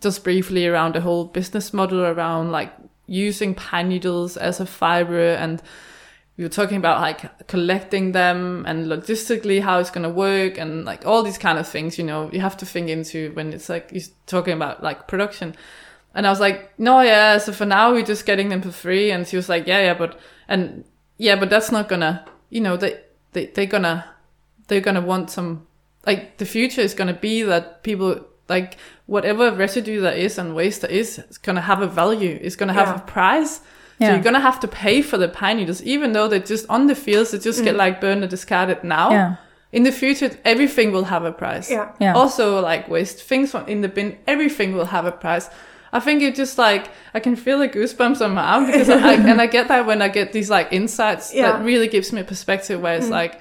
just 0.00 0.24
briefly 0.24 0.66
around 0.66 0.94
the 0.94 1.00
whole 1.00 1.24
business 1.26 1.72
model 1.72 2.00
around 2.04 2.50
like 2.52 2.72
using 3.08 3.54
pine 3.54 3.88
needles 3.88 4.36
as 4.36 4.60
a 4.60 4.66
fiber, 4.66 5.30
and 5.30 5.60
we 6.36 6.44
were 6.44 6.50
talking 6.50 6.76
about 6.76 7.00
like 7.00 7.48
collecting 7.48 8.12
them 8.12 8.64
and 8.66 8.86
logistically 8.86 9.60
how 9.60 9.80
it's 9.80 9.90
gonna 9.90 10.08
work, 10.10 10.58
and 10.58 10.84
like 10.84 11.04
all 11.04 11.24
these 11.24 11.38
kind 11.38 11.58
of 11.58 11.66
things. 11.66 11.98
You 11.98 12.04
know, 12.04 12.30
you 12.32 12.40
have 12.40 12.56
to 12.58 12.66
think 12.66 12.88
into 12.88 13.32
when 13.32 13.52
it's 13.52 13.68
like 13.68 13.90
you're 13.90 14.02
talking 14.26 14.54
about 14.54 14.82
like 14.82 15.08
production. 15.08 15.56
And 16.14 16.26
I 16.26 16.30
was 16.30 16.40
like, 16.40 16.78
no, 16.78 17.00
yeah. 17.00 17.38
So 17.38 17.52
for 17.52 17.66
now, 17.66 17.92
we're 17.92 18.04
just 18.04 18.26
getting 18.26 18.48
them 18.48 18.62
for 18.62 18.72
free. 18.72 19.10
And 19.10 19.26
she 19.26 19.36
was 19.36 19.48
like, 19.48 19.66
yeah, 19.66 19.80
yeah, 19.80 19.94
but 19.94 20.18
and 20.48 20.84
yeah, 21.16 21.36
but 21.36 21.50
that's 21.50 21.70
not 21.70 21.88
gonna, 21.88 22.24
you 22.50 22.60
know, 22.60 22.76
they 22.76 23.00
they 23.32 23.46
they're 23.46 23.66
gonna 23.66 24.04
they're 24.68 24.80
gonna 24.80 25.00
want 25.00 25.30
some 25.30 25.66
like 26.06 26.38
the 26.38 26.46
future 26.46 26.80
is 26.80 26.94
gonna 26.94 27.14
be 27.14 27.42
that 27.42 27.82
people 27.82 28.24
like 28.48 28.76
whatever 29.06 29.52
residue 29.52 30.00
there 30.00 30.14
is 30.14 30.38
and 30.38 30.54
waste 30.54 30.82
there 30.82 30.90
is, 30.90 31.18
it's 31.18 31.38
gonna 31.38 31.60
have 31.60 31.82
a 31.82 31.86
value. 31.86 32.38
It's 32.40 32.56
gonna 32.56 32.72
have 32.72 32.88
Yeah. 32.88 32.96
a 32.96 33.00
price. 33.00 33.60
So 34.00 34.06
you're 34.06 34.22
gonna 34.22 34.40
have 34.40 34.60
to 34.60 34.68
pay 34.68 35.02
for 35.02 35.18
the 35.18 35.28
pine 35.28 35.56
needles, 35.56 35.82
even 35.82 36.12
though 36.12 36.28
they're 36.28 36.38
just 36.38 36.66
on 36.68 36.86
the 36.86 36.94
fields. 36.94 37.32
They 37.32 37.38
just 37.38 37.64
get 37.64 37.74
mm. 37.74 37.78
like 37.78 38.00
burned 38.00 38.22
and 38.22 38.30
discarded 38.30 38.84
now. 38.84 39.10
Yeah. 39.10 39.34
In 39.72 39.82
the 39.82 39.92
future, 39.92 40.30
everything 40.44 40.92
will 40.92 41.04
have 41.04 41.24
a 41.24 41.32
price. 41.32 41.68
Yeah. 41.70 41.90
Yeah. 41.98 42.14
Also, 42.14 42.60
like 42.60 42.88
waste 42.88 43.20
things 43.22 43.50
from 43.50 43.66
in 43.66 43.80
the 43.80 43.88
bin, 43.88 44.16
everything 44.26 44.72
will 44.72 44.86
have 44.86 45.04
a 45.04 45.12
price. 45.12 45.50
I 45.92 46.00
think 46.00 46.22
it 46.22 46.34
just 46.34 46.58
like 46.58 46.90
I 47.12 47.20
can 47.20 47.34
feel 47.36 47.58
the 47.58 47.68
goosebumps 47.68 48.20
on 48.24 48.34
my 48.34 48.42
arm 48.42 48.66
because 48.66 48.88
I, 48.88 49.14
and 49.30 49.40
I 49.40 49.46
get 49.46 49.68
that 49.68 49.86
when 49.86 50.00
I 50.00 50.08
get 50.08 50.32
these 50.32 50.50
like 50.50 50.68
insights 50.72 51.34
Yeah. 51.34 51.52
that 51.52 51.64
really 51.64 51.88
gives 51.88 52.12
me 52.12 52.20
a 52.20 52.24
perspective 52.24 52.80
where 52.80 52.96
it's 52.96 53.06
mm. 53.06 53.10
like, 53.10 53.40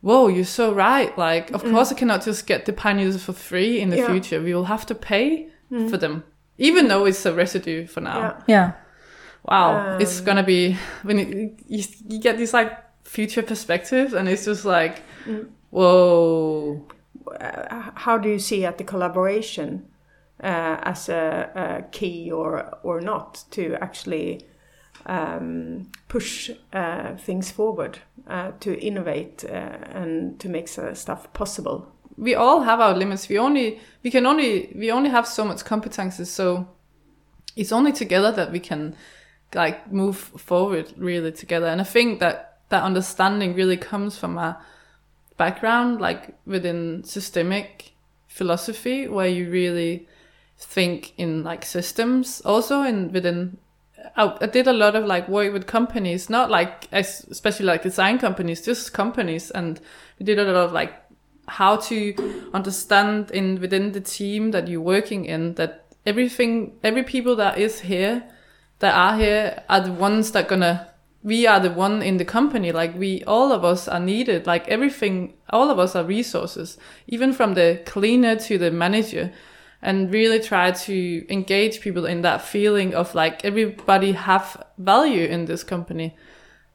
whoa, 0.00 0.28
you're 0.28 0.44
so 0.44 0.72
right. 0.72 1.16
Like, 1.18 1.50
of 1.52 1.62
course, 1.64 1.90
I 1.92 1.94
cannot 1.94 2.24
just 2.24 2.46
get 2.46 2.64
the 2.66 2.72
pine 2.72 2.96
needles 2.98 3.22
for 3.24 3.32
free 3.32 3.80
in 3.80 3.90
the 3.90 3.96
Yeah. 3.98 4.06
future. 4.10 4.40
We 4.42 4.54
will 4.54 4.66
have 4.66 4.86
to 4.86 4.94
pay 4.94 5.48
for 5.90 5.96
them, 5.98 6.24
even 6.56 6.88
though 6.88 7.04
it's 7.06 7.26
a 7.26 7.32
residue 7.34 7.86
for 7.86 8.00
now. 8.00 8.18
Yeah. 8.18 8.34
Yeah. 8.46 8.72
Wow, 9.44 9.98
it's 9.98 10.20
gonna 10.20 10.42
be 10.42 10.76
when 11.02 11.18
you, 11.18 11.56
you 11.68 11.84
you 12.08 12.20
get 12.20 12.36
these 12.38 12.52
like 12.52 12.72
future 13.04 13.42
perspectives, 13.42 14.12
and 14.12 14.28
it's 14.28 14.44
just 14.44 14.64
like, 14.64 15.02
whoa. 15.70 16.86
Uh, 17.40 17.90
how 17.94 18.16
do 18.18 18.28
you 18.28 18.38
see 18.38 18.64
at 18.64 18.78
the 18.78 18.84
collaboration 18.84 19.84
uh, 20.42 20.78
as 20.82 21.08
a, 21.08 21.50
a 21.54 21.82
key 21.92 22.30
or 22.32 22.78
or 22.82 23.00
not 23.00 23.44
to 23.50 23.76
actually 23.82 24.40
um, 25.08 25.90
push 26.08 26.50
uh, 26.72 27.16
things 27.16 27.50
forward, 27.50 27.98
uh, 28.28 28.52
to 28.60 28.78
innovate 28.80 29.44
uh, 29.44 29.78
and 29.92 30.38
to 30.40 30.48
make 30.48 30.68
stuff 30.68 31.32
possible? 31.32 31.92
we 32.18 32.34
all 32.34 32.62
have 32.62 32.80
our 32.80 32.94
limits. 32.94 33.28
We 33.28 33.38
only 33.38 33.80
we 34.02 34.10
can 34.10 34.26
only 34.26 34.72
we 34.74 34.90
only 34.90 35.08
have 35.10 35.26
so 35.26 35.44
much 35.44 35.64
competences. 35.64 36.26
So 36.26 36.68
it's 37.56 37.72
only 37.72 37.92
together 37.92 38.32
that 38.32 38.52
we 38.52 38.60
can 38.60 38.96
like 39.54 39.90
move 39.90 40.16
forward 40.16 40.92
really 40.96 41.32
together. 41.32 41.66
And 41.66 41.80
I 41.80 41.84
think 41.84 42.20
that 42.20 42.58
that 42.68 42.82
understanding 42.82 43.54
really 43.54 43.76
comes 43.76 44.18
from 44.18 44.36
a 44.36 44.60
background 45.36 46.00
like 46.00 46.34
within 46.44 47.04
systemic 47.04 47.92
philosophy 48.26 49.06
where 49.08 49.28
you 49.28 49.48
really 49.48 50.06
think 50.58 51.14
in 51.16 51.44
like 51.44 51.64
systems 51.64 52.42
also 52.44 52.82
in 52.82 53.12
within 53.12 53.56
I, 54.16 54.46
did 54.46 54.66
a 54.66 54.72
lot 54.72 54.96
of 54.96 55.04
like 55.06 55.28
work 55.28 55.52
with 55.52 55.66
companies 55.66 56.28
not 56.28 56.50
like 56.50 56.88
especially 56.92 57.66
like 57.66 57.82
design 57.82 58.18
companies 58.18 58.64
just 58.64 58.92
companies. 58.92 59.50
And 59.50 59.80
we 60.18 60.24
did 60.26 60.38
a 60.38 60.44
lot 60.44 60.56
of 60.66 60.72
like 60.72 60.94
how 61.46 61.76
to 61.76 62.50
understand 62.52 63.30
in 63.30 63.60
within 63.60 63.92
the 63.92 64.00
team 64.00 64.50
that 64.50 64.68
you're 64.68 64.80
working 64.80 65.24
in 65.24 65.54
that 65.54 65.86
everything 66.04 66.78
every 66.82 67.02
people 67.02 67.36
that 67.36 67.58
is 67.58 67.80
here 67.80 68.24
that 68.80 68.94
are 68.94 69.16
here 69.16 69.62
are 69.68 69.80
the 69.80 69.92
ones 69.92 70.32
that 70.32 70.48
gonna 70.48 70.88
we 71.22 71.46
are 71.46 71.60
the 71.60 71.70
one 71.70 72.00
in 72.00 72.16
the 72.16 72.24
company. 72.24 72.72
Like 72.72 72.96
we 72.96 73.24
all 73.24 73.52
of 73.52 73.64
us 73.64 73.88
are 73.88 74.00
needed. 74.00 74.46
Like 74.46 74.68
everything 74.68 75.34
all 75.50 75.70
of 75.70 75.78
us 75.78 75.96
are 75.96 76.04
resources. 76.04 76.78
Even 77.06 77.32
from 77.32 77.54
the 77.54 77.82
cleaner 77.86 78.36
to 78.36 78.58
the 78.58 78.70
manager 78.70 79.32
and 79.80 80.12
really 80.12 80.40
try 80.40 80.70
to 80.70 81.26
engage 81.32 81.80
people 81.80 82.04
in 82.06 82.22
that 82.22 82.42
feeling 82.42 82.94
of 82.94 83.14
like 83.14 83.44
everybody 83.44 84.12
have 84.12 84.64
value 84.78 85.26
in 85.26 85.44
this 85.44 85.62
company. 85.64 86.16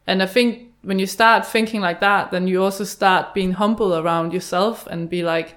And 0.08 0.22
i 0.22 0.26
think 0.26 0.74
when 0.82 1.00
you 1.00 1.08
start 1.08 1.46
thinking 1.46 1.80
like 1.80 2.02
that 2.02 2.32
then 2.32 2.46
you 2.46 2.62
also 2.62 2.84
start 2.84 3.34
being 3.34 3.54
humble 3.54 3.96
around 3.96 4.34
yourself 4.34 4.86
and 4.88 5.10
be 5.10 5.24
like 5.24 5.56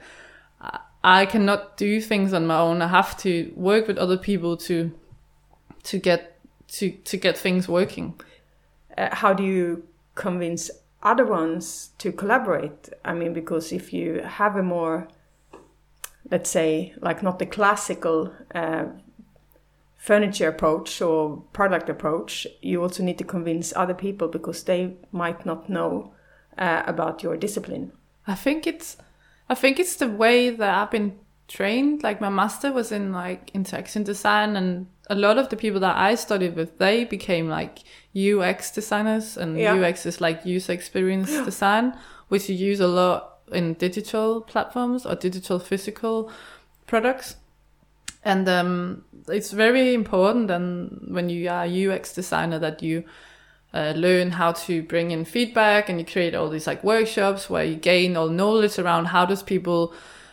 I- 1.06 1.26
cannot 1.26 1.76
do 1.76 2.00
things 2.00 2.32
on 2.32 2.48
my 2.48 2.58
own. 2.58 2.82
I 2.82 2.88
have 2.88 3.16
to 3.18 3.52
work 3.54 3.86
with 3.86 3.96
other 3.96 4.18
people 4.18 4.56
to 4.68 4.90
to 5.84 5.98
get 5.98 6.36
to 6.78 6.90
to 6.90 7.16
get 7.16 7.38
things 7.38 7.68
working. 7.68 8.20
Uh, 8.98 9.14
how 9.14 9.32
do 9.32 9.44
you 9.44 9.86
convince 10.16 10.68
other 11.02 11.24
ones 11.24 11.90
to 11.98 12.10
collaborate? 12.10 12.88
I 13.04 13.12
mean, 13.12 13.32
because 13.32 13.72
if 13.72 13.92
you 13.92 14.20
have 14.22 14.56
a 14.56 14.62
more, 14.62 15.06
let's 16.30 16.50
say, 16.50 16.94
like 17.00 17.22
not 17.22 17.38
the 17.38 17.46
classical 17.46 18.32
uh, 18.54 18.86
furniture 19.96 20.48
approach 20.48 21.00
or 21.02 21.42
product 21.52 21.88
approach, 21.88 22.46
you 22.62 22.82
also 22.82 23.02
need 23.02 23.18
to 23.18 23.24
convince 23.24 23.72
other 23.76 23.94
people 23.94 24.28
because 24.28 24.64
they 24.64 24.94
might 25.12 25.44
not 25.44 25.68
know 25.68 26.12
uh, 26.58 26.82
about 26.86 27.22
your 27.22 27.36
discipline. 27.36 27.92
I 28.26 28.34
think 28.34 28.66
it's 28.66 28.96
I 29.48 29.54
think 29.54 29.78
it's 29.78 29.96
the 29.96 30.08
way 30.08 30.50
that 30.50 30.74
I've 30.74 30.90
been 30.90 31.18
trained. 31.48 32.02
Like 32.02 32.20
my 32.20 32.28
master 32.28 32.72
was 32.72 32.90
in 32.90 33.12
like 33.12 33.50
interaction 33.54 34.02
design 34.02 34.56
and 34.56 34.86
a 35.08 35.14
lot 35.14 35.38
of 35.38 35.48
the 35.48 35.56
people 35.56 35.80
that 35.80 35.96
I 35.96 36.16
studied 36.16 36.56
with, 36.56 36.78
they 36.78 37.04
became 37.04 37.48
like 37.48 37.78
UX 38.16 38.72
designers 38.72 39.36
and 39.36 39.56
Yeah. 39.58 39.74
UX 39.74 40.06
is 40.06 40.20
like 40.20 40.44
user 40.44 40.72
experience 40.72 41.30
design, 41.44 41.96
which 42.28 42.48
you 42.48 42.56
use 42.56 42.80
a 42.80 42.88
lot 42.88 43.35
in 43.52 43.74
digital 43.74 44.40
platforms 44.40 45.06
or 45.06 45.14
digital 45.14 45.58
physical 45.58 46.30
products. 46.86 47.36
And 48.24 48.48
um, 48.48 49.04
it's 49.28 49.52
very 49.52 49.94
important 49.94 50.50
and 50.50 51.14
when 51.14 51.28
you 51.28 51.48
are 51.48 51.64
a 51.64 51.88
UX 51.88 52.12
designer 52.12 52.58
that 52.58 52.82
you 52.82 53.04
uh, 53.74 53.92
learn 53.94 54.30
how 54.30 54.52
to 54.52 54.82
bring 54.82 55.10
in 55.10 55.24
feedback 55.24 55.88
and 55.88 55.98
you 55.98 56.06
create 56.06 56.34
all 56.34 56.48
these 56.48 56.66
like 56.66 56.82
workshops 56.82 57.50
where 57.50 57.64
you 57.64 57.76
gain 57.76 58.16
all 58.16 58.28
knowledge 58.28 58.78
around 58.78 59.06
how 59.06 59.26
does 59.26 59.42
people 59.42 59.92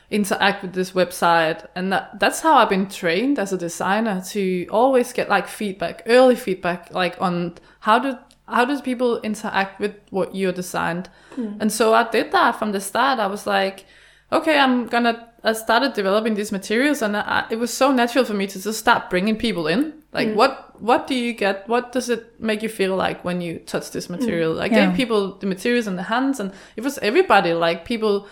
interact 0.10 0.62
with 0.62 0.74
this 0.74 0.92
website 0.92 1.68
and 1.76 1.92
that, 1.92 2.20
that's 2.20 2.40
how 2.42 2.56
i've 2.56 2.70
been 2.70 2.88
trained 2.88 3.40
as 3.40 3.52
a 3.52 3.58
designer 3.58 4.22
to 4.22 4.66
always 4.68 5.12
get 5.12 5.28
like 5.28 5.48
feedback 5.48 6.04
early 6.06 6.36
feedback 6.36 6.94
like 6.94 7.20
on 7.20 7.54
how 7.80 7.98
do 7.98 8.16
how 8.48 8.66
does 8.66 8.82
people 8.82 9.20
interact 9.22 9.80
with 9.80 9.96
what 10.10 10.36
you 10.36 10.52
designed? 10.52 11.10
Hmm. 11.36 11.56
And 11.60 11.72
so 11.72 11.94
i 11.94 12.10
did 12.10 12.32
that 12.32 12.60
from 12.60 12.72
the 12.72 12.82
start. 12.82 13.20
I 13.20 13.28
was 13.28 13.48
like 13.48 13.86
okay 14.34 14.58
i'm 14.58 14.88
gonna 14.88 15.30
i 15.44 15.54
started 15.54 15.94
developing 15.94 16.34
these 16.34 16.52
materials 16.52 17.02
and 17.02 17.16
I, 17.16 17.46
it 17.52 17.58
was 17.58 17.72
so 17.72 17.92
natural 17.92 18.26
for 18.26 18.34
me 18.34 18.48
to 18.48 18.62
just 18.62 18.80
start 18.80 19.10
bringing 19.10 19.38
people 19.38 19.68
in. 19.68 19.94
Like 20.12 20.30
hmm. 20.30 20.36
what 20.36 20.82
what 20.82 21.08
do 21.08 21.16
you 21.16 21.34
get? 21.34 21.68
What 21.70 21.92
does 21.92 22.10
it 22.10 22.40
make 22.42 22.62
you 22.62 22.70
feel 22.70 22.96
like 22.96 23.24
when 23.24 23.40
you 23.40 23.60
touch 23.60 23.92
this 23.92 24.08
hmm. 24.08 24.14
material? 24.16 24.62
I 24.62 24.66
Yeah. 24.66 24.88
gave 24.88 24.96
people 24.96 25.36
the 25.36 25.46
materials 25.46 25.88
in 25.88 25.96
the 25.96 26.04
hands 26.04 26.40
and 26.40 26.52
it 26.76 26.84
was 26.84 26.98
everybody 27.00 27.54
like 27.54 27.86
people 27.86 28.28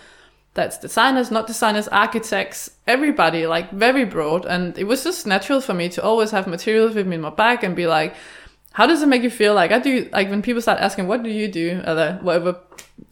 that's 0.53 0.77
designers 0.77 1.31
not 1.31 1.47
designers 1.47 1.87
architects 1.87 2.71
everybody 2.87 3.47
like 3.47 3.71
very 3.71 4.05
broad. 4.05 4.45
And 4.45 4.77
it 4.77 4.85
was 4.85 5.03
just 5.03 5.25
natural 5.25 5.61
for 5.61 5.73
me 5.73 5.87
to 5.89 6.03
always 6.03 6.31
have 6.31 6.47
materials 6.47 6.95
with 6.95 7.07
me 7.07 7.15
in 7.15 7.21
my 7.21 7.29
bag 7.29 7.63
and 7.63 7.75
be 7.75 7.87
like 7.87 8.15
how 8.73 8.87
does 8.87 9.01
it 9.01 9.07
make 9.07 9.23
you 9.23 9.29
feel 9.29 9.53
like 9.53 9.71
i 9.71 9.79
do 9.79 10.09
like 10.11 10.29
when 10.29 10.41
people 10.41 10.61
start 10.61 10.79
asking 10.79 11.07
what 11.07 11.23
do 11.23 11.29
you 11.29 11.47
do 11.47 11.81
at 11.83 11.97
a 11.97 12.19
whatever 12.21 12.59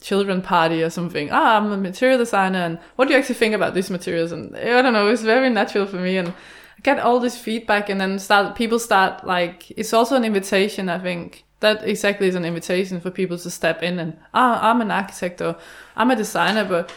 children 0.02 0.42
party 0.42 0.82
or 0.82 0.90
something 0.90 1.30
ah 1.32 1.58
i'm 1.58 1.72
a 1.72 1.78
material 1.78 2.18
designer 2.18 2.60
and 2.60 2.80
what 2.96 3.08
do 3.08 3.14
you 3.14 3.20
actually 3.20 3.36
think 3.36 3.54
about 3.54 3.74
these 3.74 3.90
materials 3.90 4.32
and 4.32 4.56
i 4.56 4.82
don't 4.82 4.94
know 4.94 5.08
it's 5.08 5.22
very 5.22 5.50
natural 5.50 5.86
for 5.86 5.98
me 5.98 6.18
and 6.18 6.30
I 6.30 6.82
get 6.82 7.00
all 7.00 7.20
this 7.20 7.38
feedback 7.38 7.90
and 7.90 8.00
then 8.00 8.20
start 8.20 8.56
people 8.56 8.80
start 8.80 9.26
like 9.26 9.70
it's 9.72 9.94
also 9.94 10.16
an 10.16 10.24
invitation 10.24 10.88
i 10.88 10.98
think 10.98 11.46
that 11.60 11.88
exactly 11.88 12.28
is 12.28 12.36
an 12.36 12.46
invitation 12.46 13.00
for 13.00 13.12
people 13.12 13.38
to 13.38 13.50
step 13.50 13.84
in 13.84 14.00
and 14.00 14.18
ah, 14.34 14.70
I'm 14.70 14.82
an 14.82 14.92
architect 14.92 15.42
or 15.42 15.58
I'm 15.96 16.12
a 16.12 16.16
designer, 16.16 16.64
but 16.64 16.92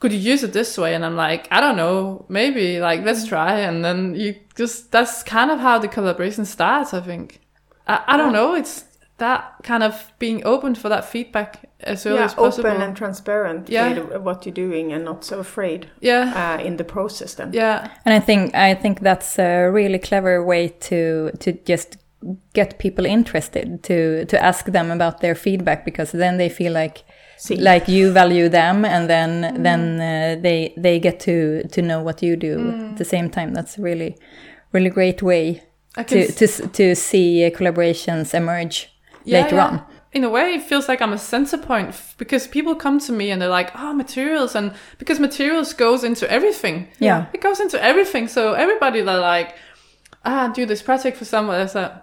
could 0.00 0.12
you 0.12 0.18
use 0.18 0.42
it 0.42 0.52
this 0.52 0.76
way? 0.76 0.94
And 0.94 1.04
I'm 1.04 1.14
like, 1.14 1.46
I 1.52 1.60
don't 1.60 1.76
know, 1.76 2.26
maybe 2.28 2.80
like 2.80 3.04
let's 3.04 3.26
try. 3.26 3.60
And 3.60 3.84
then 3.84 4.14
you 4.14 4.34
just 4.56 4.90
that's 4.90 5.22
kind 5.22 5.50
of 5.50 5.60
how 5.60 5.78
the 5.78 5.88
collaboration 5.88 6.44
starts. 6.44 6.92
I 6.92 7.00
think. 7.00 7.40
I, 7.86 8.02
I 8.06 8.16
don't 8.16 8.32
know. 8.32 8.54
It's 8.54 8.84
that 9.18 9.54
kind 9.62 9.82
of 9.82 10.12
being 10.18 10.44
open 10.44 10.74
for 10.74 10.88
that 10.88 11.04
feedback 11.04 11.68
as 11.80 12.06
early 12.06 12.16
yeah, 12.18 12.24
as 12.24 12.34
possible. 12.34 12.70
open 12.70 12.82
and 12.82 12.96
transparent 12.96 13.68
Yeah. 13.68 13.92
with 13.98 14.22
what 14.22 14.44
you're 14.46 14.54
doing 14.54 14.92
and 14.92 15.04
not 15.04 15.24
so 15.24 15.38
afraid 15.38 15.86
yeah, 16.00 16.56
uh, 16.58 16.64
in 16.66 16.76
the 16.76 16.84
process 16.84 17.34
then. 17.34 17.52
yeah, 17.52 17.88
And 18.04 18.14
I 18.14 18.20
think 18.20 18.54
I 18.54 18.74
think 18.74 19.00
that's 19.00 19.38
a 19.38 19.68
really 19.70 19.98
clever 19.98 20.44
way 20.44 20.68
to 20.88 21.30
to 21.38 21.52
just 21.68 21.98
get 22.54 22.78
people 22.78 23.04
interested 23.06 23.82
to 23.82 24.24
to 24.26 24.36
ask 24.44 24.66
them 24.66 24.90
about 24.90 25.20
their 25.20 25.34
feedback 25.34 25.84
because 25.84 26.12
then 26.18 26.36
they 26.38 26.48
feel 26.48 26.72
like 26.72 27.04
See. 27.36 27.56
like 27.56 27.88
you 27.88 28.12
value 28.12 28.48
them 28.48 28.84
and 28.84 29.08
then 29.08 29.62
then 29.62 30.00
uh, 30.00 30.40
they 30.42 30.72
they 30.76 31.00
get 31.00 31.18
to 31.20 31.62
to 31.68 31.82
know 31.82 32.00
what 32.02 32.22
you 32.22 32.36
do 32.36 32.70
at 32.90 32.96
the 32.96 33.04
same 33.04 33.28
time. 33.30 33.52
That's 33.54 33.78
a 33.78 33.82
really 33.82 34.16
really 34.72 34.90
great 34.90 35.22
way 35.22 35.48
I 35.48 35.54
can 35.54 35.71
to 35.96 36.32
to 36.32 36.44
s- 36.44 36.62
to 36.72 36.94
see 36.94 37.44
uh, 37.44 37.50
collaborations 37.50 38.34
emerge 38.34 38.88
Yeah, 39.24 39.42
later 39.42 39.56
yeah. 39.56 39.66
on. 39.66 39.82
In 40.14 40.24
a 40.24 40.28
way, 40.30 40.54
it 40.56 40.62
feels 40.62 40.88
like 40.88 41.00
I'm 41.00 41.12
a 41.14 41.18
center 41.18 41.56
point 41.58 41.88
f- 41.88 42.14
because 42.18 42.46
people 42.46 42.74
come 42.74 42.98
to 43.00 43.12
me 43.12 43.30
and 43.30 43.40
they're 43.40 43.48
like, 43.60 43.70
"Oh, 43.74 43.92
materials," 43.94 44.54
and 44.54 44.72
because 44.98 45.18
materials 45.20 45.72
goes 45.74 46.04
into 46.04 46.26
everything. 46.30 46.88
Yeah. 47.00 47.26
it 47.32 47.40
goes 47.40 47.60
into 47.60 47.82
everything. 47.82 48.28
So 48.28 48.52
everybody 48.54 49.00
that 49.02 49.16
like, 49.20 49.54
ah, 50.24 50.48
do 50.54 50.66
this 50.66 50.82
project 50.82 51.16
for 51.16 51.24
someone. 51.24 51.60
As 51.60 51.74
a 51.76 52.02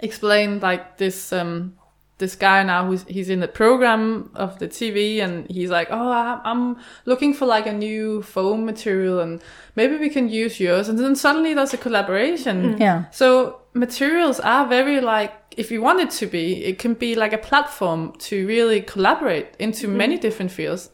explain 0.00 0.60
like 0.60 0.96
this 0.98 1.32
um 1.32 1.74
this 2.18 2.36
guy 2.36 2.62
now 2.62 2.86
who's 2.86 3.04
he's 3.04 3.28
in 3.28 3.40
the 3.40 3.48
program 3.48 4.30
of 4.34 4.58
the 4.58 4.68
TV 4.68 5.18
and 5.18 5.50
he's 5.50 5.70
like, 5.70 5.88
oh, 5.90 6.10
I- 6.10 6.40
I'm 6.44 6.76
looking 7.06 7.34
for 7.34 7.46
like 7.46 7.66
a 7.66 7.72
new 7.72 8.22
foam 8.22 8.64
material 8.64 9.20
and 9.20 9.40
maybe 9.74 9.96
we 9.96 10.08
can 10.08 10.28
use 10.28 10.60
yours. 10.60 10.88
And 10.88 10.98
then 10.98 11.16
suddenly 11.16 11.54
there's 11.54 11.74
a 11.74 11.78
collaboration. 11.78 12.62
Mm-hmm. 12.62 12.82
Yeah. 12.82 13.04
So 13.10 13.60
materials 13.72 14.38
are 14.40 14.66
very 14.66 15.00
like, 15.00 15.32
if 15.56 15.70
you 15.70 15.82
want 15.82 16.00
it 16.00 16.10
to 16.10 16.26
be, 16.26 16.64
it 16.64 16.78
can 16.78 16.94
be 16.94 17.14
like 17.16 17.32
a 17.32 17.38
platform 17.38 18.12
to 18.18 18.46
really 18.46 18.80
collaborate 18.80 19.54
into 19.58 19.88
mm-hmm. 19.88 19.96
many 19.96 20.18
different 20.18 20.52
fields. 20.52 20.90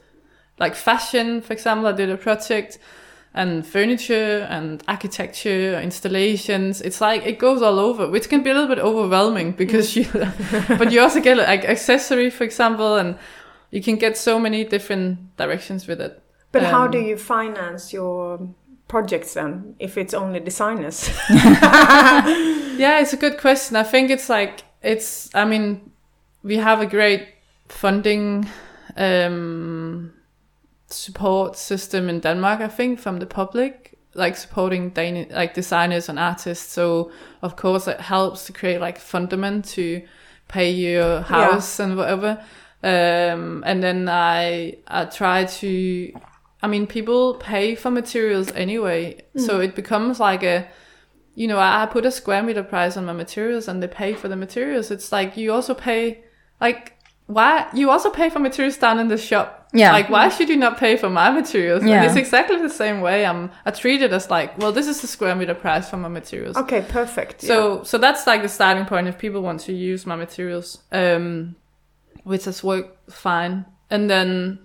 Like 0.59 0.75
fashion, 0.75 1.43
for 1.43 1.53
example, 1.53 1.87
I 1.87 1.93
did 1.93 2.11
a 2.11 2.17
project 2.17 2.79
and 3.35 3.67
furniture 3.67 4.47
and 4.51 4.83
architecture, 4.89 5.81
installations. 5.81 6.81
It's 6.81 7.01
like 7.01 7.25
it 7.27 7.39
goes 7.39 7.63
all 7.63 7.79
over, 7.79 8.09
which 8.09 8.29
can 8.29 8.43
be 8.43 8.51
a 8.51 8.55
little 8.55 8.69
bit 8.69 8.79
overwhelming 8.79 9.53
because 9.53 9.95
you, 9.97 10.07
but 10.79 10.91
you 10.93 11.01
also 11.01 11.21
get 11.21 11.37
like 11.37 11.65
accessory, 11.65 12.31
for 12.31 12.45
example, 12.45 12.97
and 12.97 13.17
you 13.71 13.81
can 13.83 13.97
get 13.97 14.17
so 14.17 14.39
many 14.39 14.65
different 14.65 15.37
directions 15.37 15.87
with 15.87 16.01
it. 16.01 16.21
But 16.53 16.65
how 16.65 16.85
Um, 16.87 16.91
do 16.91 16.99
you 16.99 17.17
finance 17.17 17.93
your 17.93 18.41
projects 18.89 19.35
then 19.35 19.77
if 19.79 19.97
it's 19.97 20.15
only 20.15 20.41
designers? 20.41 21.09
Yeah, 22.81 23.01
it's 23.01 23.13
a 23.13 23.17
good 23.17 23.39
question. 23.39 23.77
I 23.77 23.83
think 23.83 24.11
it's 24.11 24.29
like 24.29 24.63
it's. 24.83 25.29
I 25.35 25.45
mean, 25.45 25.91
we 26.43 26.57
have 26.57 26.81
a 26.81 26.87
great 26.87 27.29
funding 27.69 28.49
um, 28.97 30.13
support 30.92 31.56
system 31.56 32.09
in 32.09 32.20
Denmark. 32.20 32.61
I 32.61 32.68
think 32.68 33.00
from 33.00 33.18
the 33.18 33.26
public, 33.26 33.99
like 34.14 34.37
supporting 34.37 34.90
Dan- 34.90 35.29
like 35.31 35.55
designers 35.55 36.09
and 36.09 36.18
artists. 36.18 36.72
So 36.72 37.11
of 37.42 37.57
course 37.57 37.87
it 37.88 38.00
helps 38.00 38.46
to 38.46 38.53
create 38.53 38.81
like 38.81 38.98
fundament 38.98 39.64
to 39.76 40.03
pay 40.48 40.70
your 40.70 41.20
house 41.22 41.79
and 41.81 41.96
whatever. 41.96 42.42
Um, 42.83 43.62
and 43.66 43.83
then 43.83 44.09
I 44.09 44.79
I 44.87 45.05
try 45.05 45.44
to. 45.44 46.12
I 46.62 46.66
mean, 46.66 46.87
people 46.87 47.35
pay 47.35 47.74
for 47.74 47.90
materials 47.90 48.53
anyway, 48.53 49.22
so 49.37 49.61
it 49.61 49.74
becomes 49.74 50.20
like 50.20 50.42
a 50.42 50.66
you 51.35 51.46
know, 51.46 51.59
I 51.59 51.83
I 51.83 51.87
put 51.87 52.05
a 52.07 52.11
square 52.11 52.42
meter 52.42 52.62
price 52.62 52.96
on 52.96 53.07
my 53.07 53.12
materials 53.12 53.68
and 53.68 53.83
they 53.83 53.88
pay 53.88 54.14
for 54.14 54.29
the 54.29 54.37
materials. 54.37 54.90
It's 54.90 55.11
like 55.12 55.37
you 55.37 55.53
also 55.53 55.74
pay, 55.74 56.22
like, 56.61 56.98
why? 57.26 57.68
You 57.72 57.90
also 57.90 58.11
pay 58.11 58.29
for 58.31 58.40
materials 58.40 58.76
down 58.76 58.98
in 58.98 59.09
the 59.09 59.16
shop. 59.16 59.60
Yeah. 59.72 59.92
Like, 59.92 60.11
why 60.11 60.28
should 60.28 60.48
you 60.48 60.56
not 60.56 60.78
pay 60.78 60.96
for 60.96 61.09
my 61.09 61.30
materials? 61.30 61.85
Yeah. 61.85 62.02
And 62.02 62.06
it's 62.06 62.16
exactly 62.16 62.56
the 62.61 62.68
same 62.68 63.00
way. 63.00 63.24
I'm, 63.24 63.50
I 63.64 63.70
treat 63.70 64.02
it 64.02 64.12
as 64.12 64.28
like, 64.28 64.59
well, 64.59 64.72
this 64.72 64.88
is 64.88 65.00
the 65.00 65.06
square 65.06 65.35
meter 65.37 65.54
price 65.54 65.88
for 65.88 65.96
my 65.96 66.09
materials. 66.09 66.56
okay, 66.56 66.83
perfect. 66.88 67.42
So, 67.42 67.83
so 67.85 67.96
that's 67.98 68.26
like 68.26 68.42
the 68.42 68.48
starting 68.48 68.85
point 68.87 69.06
if 69.06 69.18
people 69.18 69.42
want 69.42 69.61
to 69.61 69.72
use 69.72 70.06
my 70.06 70.16
materials, 70.16 70.78
um, 70.90 71.54
which 72.24 72.44
has 72.46 72.64
worked 72.64 73.12
fine. 73.12 73.64
And 73.90 74.11
then, 74.11 74.59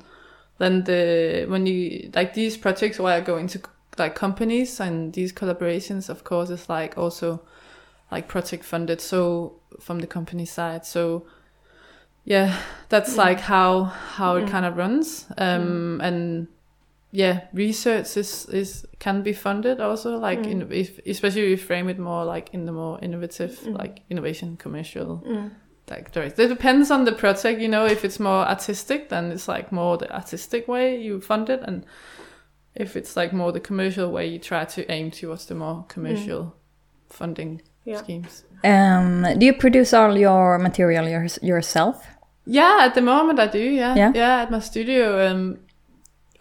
then 0.58 0.84
the 0.86 1.46
when 1.48 1.66
you 1.66 2.10
like 2.14 2.34
these 2.34 2.58
projects 2.58 3.00
where 3.00 3.16
I 3.16 3.22
go 3.22 3.38
into 3.38 3.62
like 3.98 4.16
companies 4.16 4.80
and 4.80 5.14
these 5.14 5.34
collaborations, 5.34 6.10
of 6.10 6.24
course, 6.24 6.50
is 6.50 6.70
like 6.70 6.98
also 6.98 7.42
like 8.12 8.28
project 8.28 8.64
funded. 8.64 9.02
So 9.02 9.60
from 9.80 10.00
the 10.00 10.08
company 10.08 10.46
side, 10.46 10.86
so 10.86 11.26
yeah, 12.26 12.58
that's 12.90 13.16
like 13.18 13.40
how 13.40 13.84
how 13.84 14.36
it 14.36 14.50
kind 14.50 14.66
of 14.66 14.78
runs. 14.78 15.26
Um, 15.38 16.00
mm. 16.00 16.06
and 16.06 16.48
yeah, 17.12 17.42
research 17.54 18.18
is 18.18 18.48
is 18.48 18.86
can 19.00 19.22
be 19.22 19.32
funded 19.32 19.80
also, 19.80 20.18
like 20.18 20.40
mm. 20.40 20.52
in, 20.52 20.72
if, 20.72 21.00
especially 21.06 21.54
if 21.54 21.62
you 21.62 21.66
frame 21.66 21.88
it 21.88 22.00
more 22.00 22.26
like 22.26 22.50
in 22.54 22.66
the 22.66 22.72
more 22.72 23.00
innovative, 23.02 23.52
mm. 23.52 23.78
like 23.78 24.02
innovation 24.10 24.58
commercial. 24.58 25.24
Like 25.88 26.12
direct. 26.12 26.40
It 26.40 26.48
depends 26.48 26.90
on 26.90 27.06
the 27.06 27.12
project, 27.12 27.62
you 27.62 27.68
know. 27.68 27.86
If 27.86 28.04
it's 28.04 28.20
more 28.20 28.44
artistic, 28.48 29.10
then 29.10 29.32
it's 29.32 29.48
like 29.48 29.72
more 29.72 29.98
the 29.98 30.12
artistic 30.12 30.68
way 30.68 31.00
you 31.00 31.22
fund 31.22 31.48
it, 31.48 31.62
and 31.62 31.86
if 32.74 32.96
it's 32.96 33.16
like 33.16 33.34
more 33.34 33.52
the 33.52 33.60
commercial 33.60 34.12
way, 34.12 34.28
you 34.28 34.40
try 34.40 34.66
to 34.66 34.92
aim 34.92 35.12
towards 35.12 35.46
the 35.46 35.54
more 35.54 35.86
commercial 35.88 36.56
funding 37.10 37.62
Yeah. 37.86 37.98
schemes. 37.98 38.46
Um, 38.64 39.26
do 39.38 39.46
you 39.46 39.54
produce 39.54 39.94
all 39.94 40.18
your 40.18 40.58
material 40.58 41.08
yours 41.08 41.38
yourself? 41.44 42.04
Yeah, 42.46 42.78
at 42.82 42.94
the 42.96 43.02
moment 43.02 43.40
I 43.40 43.48
do. 43.48 43.60
Yeah, 43.60 43.96
Yeah? 43.96 44.12
yeah, 44.16 44.42
at 44.44 44.52
my 44.52 44.60
studio. 44.60 45.28
Um, 45.28 45.60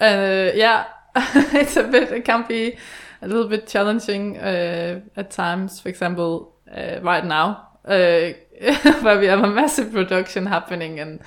uh, 0.01 0.51
yeah, 0.55 0.87
it's 1.17 1.77
a 1.77 1.85
bit. 1.85 2.12
It 2.12 2.25
can 2.25 2.45
be 2.47 2.77
a 3.23 3.29
little 3.29 3.49
bit 3.49 3.67
challenging 3.67 4.37
uh, 4.38 5.01
at 5.17 5.31
times. 5.31 5.81
For 5.81 5.88
example, 5.88 6.55
uh, 6.71 7.01
right 7.03 7.25
now, 7.25 7.69
uh, 7.85 8.33
where 9.03 9.19
we 9.19 9.27
have 9.27 9.43
a 9.43 9.49
massive 9.49 9.93
production 9.93 10.47
happening, 10.47 11.01
and 11.01 11.21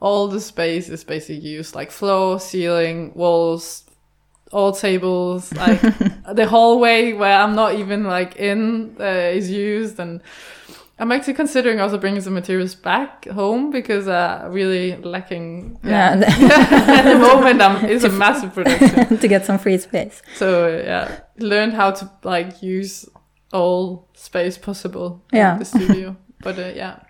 all 0.00 0.28
the 0.28 0.40
space 0.40 0.88
is 0.88 1.04
basically 1.04 1.38
used, 1.40 1.74
like 1.74 1.90
floor, 1.90 2.40
ceiling, 2.40 3.12
walls, 3.14 3.84
all 4.52 4.72
tables, 4.72 5.52
like 5.56 5.80
the 6.34 6.46
hallway 6.46 7.12
where 7.12 7.38
I'm 7.38 7.54
not 7.54 7.74
even 7.74 8.04
like 8.04 8.36
in 8.36 8.96
uh, 9.00 9.04
is 9.34 9.50
used, 9.50 9.98
and 9.98 10.20
I'm 10.98 11.10
actually 11.10 11.34
considering 11.34 11.80
also 11.80 11.98
bringing 11.98 12.20
some 12.20 12.34
materials 12.34 12.74
back 12.76 13.26
home 13.28 13.70
because 13.70 14.06
uh, 14.06 14.46
really 14.50 14.96
lacking. 14.96 15.78
Yeah, 15.82 16.14
Yeah, 16.16 16.24
at 16.98 17.12
the 17.12 17.18
moment 17.18 17.60
I'm, 17.60 17.84
it's 17.84 18.04
a 18.04 18.08
massive 18.10 18.54
production. 18.54 19.18
to 19.22 19.28
get 19.28 19.44
some 19.44 19.58
free 19.58 19.78
space. 19.78 20.22
So 20.36 20.68
yeah, 20.68 21.20
learned 21.38 21.72
how 21.74 21.90
to 21.90 22.10
like 22.22 22.62
use 22.62 23.08
all 23.52 24.08
space 24.14 24.56
possible 24.58 25.22
Yeah. 25.32 25.54
in 25.54 25.58
the 25.58 25.64
studio. 25.64 26.16
but 26.40 26.58
uh, 26.58 26.72
yeah. 26.74 27.00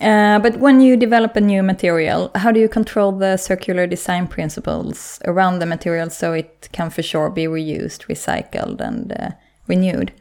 Uh, 0.00 0.38
but 0.40 0.56
when 0.58 0.80
you 0.80 0.96
develop 0.96 1.36
a 1.36 1.40
new 1.40 1.62
material, 1.62 2.30
how 2.34 2.50
do 2.50 2.58
you 2.60 2.68
control 2.68 3.12
the 3.12 3.36
circular 3.36 3.86
design 3.86 4.26
principles 4.26 5.20
around 5.26 5.58
the 5.60 5.66
material 5.66 6.10
so 6.10 6.32
it 6.32 6.68
can 6.72 6.90
for 6.90 7.02
sure 7.02 7.30
be 7.30 7.44
reused, 7.44 8.06
recycled, 8.08 8.80
and 8.80 9.12
uh, 9.12 9.30
renewed? 9.68 10.12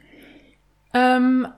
Um, 0.94 1.52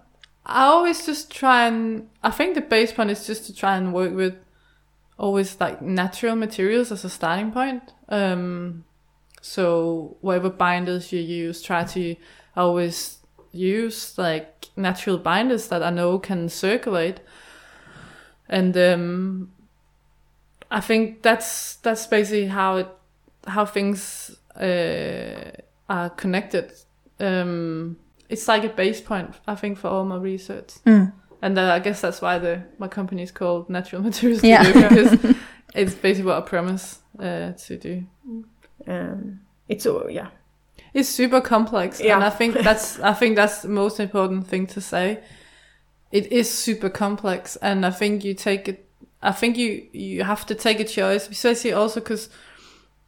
I 0.45 0.65
always 0.65 1.05
just 1.05 1.31
try 1.31 1.67
and 1.67 2.09
I 2.21 2.31
think 2.31 2.55
the 2.55 2.61
base 2.61 2.91
point 2.91 3.11
is 3.11 3.25
just 3.25 3.45
to 3.45 3.55
try 3.55 3.77
and 3.77 3.93
work 3.93 4.13
with 4.13 4.35
always 5.17 5.59
like 5.59 5.81
natural 5.81 6.35
materials 6.35 6.91
as 6.91 7.05
a 7.05 7.09
starting 7.09 7.51
point. 7.51 7.93
Um, 8.09 8.83
so 9.41 10.17
whatever 10.21 10.49
binders 10.49 11.11
you 11.11 11.19
use, 11.19 11.61
try 11.61 11.83
to 11.85 12.15
always 12.55 13.19
use 13.51 14.17
like 14.17 14.69
natural 14.75 15.17
binders 15.17 15.67
that 15.67 15.83
I 15.83 15.89
know 15.89 16.19
can 16.19 16.49
circulate. 16.49 17.21
And 18.49 18.75
um, 18.77 19.51
I 20.69 20.81
think 20.81 21.21
that's 21.21 21.75
that's 21.77 22.07
basically 22.07 22.47
how 22.47 22.77
it 22.77 22.87
how 23.47 23.65
things 23.65 24.35
uh, 24.55 25.51
are 25.89 26.09
connected. 26.09 26.73
Um, 27.19 27.97
it's 28.33 28.47
like 28.47 28.63
a 28.63 28.69
base 28.75 29.01
point, 29.01 29.29
I 29.47 29.55
think, 29.55 29.77
for 29.77 29.87
all 29.89 30.05
my 30.05 30.17
research. 30.17 30.71
And 30.85 31.57
uh, 31.59 31.73
I 31.77 31.79
guess 31.79 31.99
that's 32.01 32.21
why 32.21 32.39
the 32.39 32.63
my 32.79 32.87
company 32.87 33.21
is 33.23 33.31
called 33.31 33.69
Natural 33.69 34.01
Materials 34.09 34.43
Yeah. 34.43 34.63
Studio 34.63 34.89
because 34.89 35.35
it's 35.75 35.93
basically 35.95 36.27
what 36.29 36.37
I 36.37 36.41
promise 36.55 36.99
uh, 37.19 37.51
to 37.67 37.77
do. 37.77 38.03
Um, 38.87 39.39
it's 39.67 39.85
all 39.85 40.09
yeah. 40.09 40.27
It's 40.93 41.09
super 41.09 41.41
complex, 41.41 41.99
Yeah. 41.99 42.15
and 42.15 42.23
I 42.23 42.29
think 42.29 42.55
that's 42.69 42.99
I 42.99 43.13
think 43.13 43.35
that's 43.35 43.61
the 43.61 43.69
most 43.69 43.99
important 43.99 44.47
thing 44.47 44.67
to 44.67 44.81
say. 44.81 45.19
it 46.11 46.31
is 46.31 46.47
super 46.65 46.89
complex, 46.89 47.57
and 47.61 47.85
I 47.85 47.91
think 47.91 48.23
you 48.23 48.33
take 48.35 48.67
it. 48.69 48.77
I 49.21 49.31
think 49.31 49.57
you 49.57 49.87
you 49.91 50.23
have 50.23 50.45
to 50.45 50.55
take 50.55 50.79
a 50.79 50.85
choice, 50.85 51.29
especially 51.29 51.73
also 51.73 51.99
because. 51.99 52.29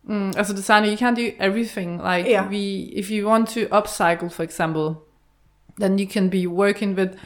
Mm, 0.10 0.36
as 0.36 0.50
a 0.52 0.54
designer, 0.54 0.88
you 0.88 0.98
can't 0.98 1.16
do 1.16 1.34
everything. 1.40 1.98
Like 1.98 2.28
Yeah. 2.30 2.48
we, 2.48 2.94
if 2.96 3.10
you 3.10 3.26
want 3.26 3.50
to 3.56 3.66
upcycle, 3.70 4.30
for 4.32 4.44
example, 4.44 5.04
then 5.78 5.98
you 5.98 6.08
can 6.08 6.30
be 6.30 6.48
working 6.48 6.96
with 6.96 7.18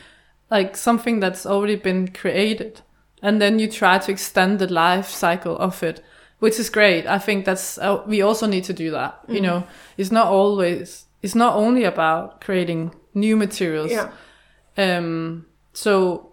like 0.50 0.76
something 0.76 1.20
that's 1.20 1.46
already 1.46 1.76
been 1.76 2.08
created. 2.08 2.82
And 3.22 3.42
then 3.42 3.60
you 3.60 3.70
try 3.70 3.98
to 4.00 4.12
extend 4.12 4.60
the 4.60 4.68
life 4.68 5.10
cycle 5.10 5.58
of 5.58 5.84
it 5.84 6.04
which 6.40 6.58
is 6.58 6.70
great. 6.70 7.06
I 7.06 7.20
think 7.20 7.46
that's 7.46 7.78
uh, 7.78 8.02
we 8.08 8.22
also 8.22 8.48
need 8.48 8.64
to 8.66 8.74
do 8.74 8.92
that 8.92 9.20
you 9.28 9.42
know? 9.42 9.64
It's 9.98 10.12
not 10.12 10.28
always 10.28 11.06
it's 11.22 11.36
not 11.36 11.56
only 11.56 11.84
about 11.84 12.42
creating 12.42 12.96
new 13.14 13.36
materials. 13.36 13.92
Yeah. 13.92 14.10
um 14.78 15.46
so 15.74 16.26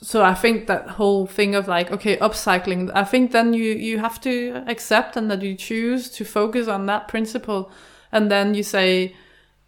so 0.00 0.22
i 0.24 0.34
think 0.34 0.66
that 0.66 0.88
whole 0.88 1.26
thing 1.26 1.54
of 1.54 1.68
like 1.68 1.90
okay 1.92 2.16
upcycling 2.16 2.90
i 2.94 3.04
think 3.04 3.30
then 3.30 3.52
you 3.52 3.74
you 3.74 3.98
have 3.98 4.20
to 4.20 4.64
accept 4.66 5.16
and 5.16 5.30
that 5.30 5.42
you 5.42 5.54
choose 5.54 6.08
to 6.10 6.24
focus 6.24 6.68
on 6.68 6.86
that 6.86 7.08
principle. 7.08 7.70
And 8.14 8.30
then 8.30 8.54
you 8.54 8.62
say 8.62 9.14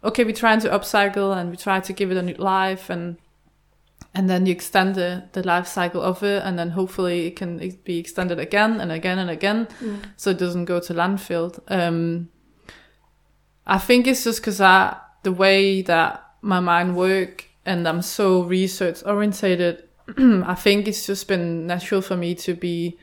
okay 0.05 0.23
we're 0.23 0.33
trying 0.33 0.59
to 0.59 0.69
upcycle 0.69 1.35
and 1.35 1.49
we 1.51 1.57
try 1.57 1.79
to 1.79 1.93
give 1.93 2.11
it 2.11 2.17
a 2.17 2.21
new 2.21 2.35
life 2.35 2.89
and 2.89 3.17
and 4.13 4.29
then 4.29 4.45
you 4.45 4.51
extend 4.53 4.95
the, 4.95 5.25
the 5.33 5.43
life 5.43 5.67
cycle 5.67 6.01
of 6.01 6.23
it 6.23 6.41
and 6.43 6.57
then 6.57 6.69
hopefully 6.69 7.27
it 7.27 7.35
can 7.35 7.57
be 7.83 7.99
extended 7.99 8.39
again 8.39 8.79
and 8.79 8.91
again 8.91 9.19
and 9.19 9.29
again 9.29 9.67
so 10.15 10.29
it 10.29 10.37
doesn't 10.37 10.65
go 10.65 10.79
to 10.79 10.93
landfill. 10.93 11.59
Um 11.67 12.29
i 13.67 13.77
think 13.77 14.07
it's 14.07 14.23
just 14.23 14.41
because 14.41 14.61
i 14.61 14.95
the 15.23 15.31
way 15.31 15.81
that 15.81 16.23
my 16.41 16.59
mind 16.59 16.95
work 16.95 17.45
and 17.65 17.87
i'm 17.87 18.01
so 18.01 18.43
research 18.43 19.01
orientated 19.05 19.83
i 20.17 20.53
think 20.53 20.87
it's 20.87 21.05
just 21.05 21.27
been 21.27 21.65
natural 21.65 22.01
for 22.01 22.15
me 22.15 22.35
to 22.35 22.53
be 22.53 22.95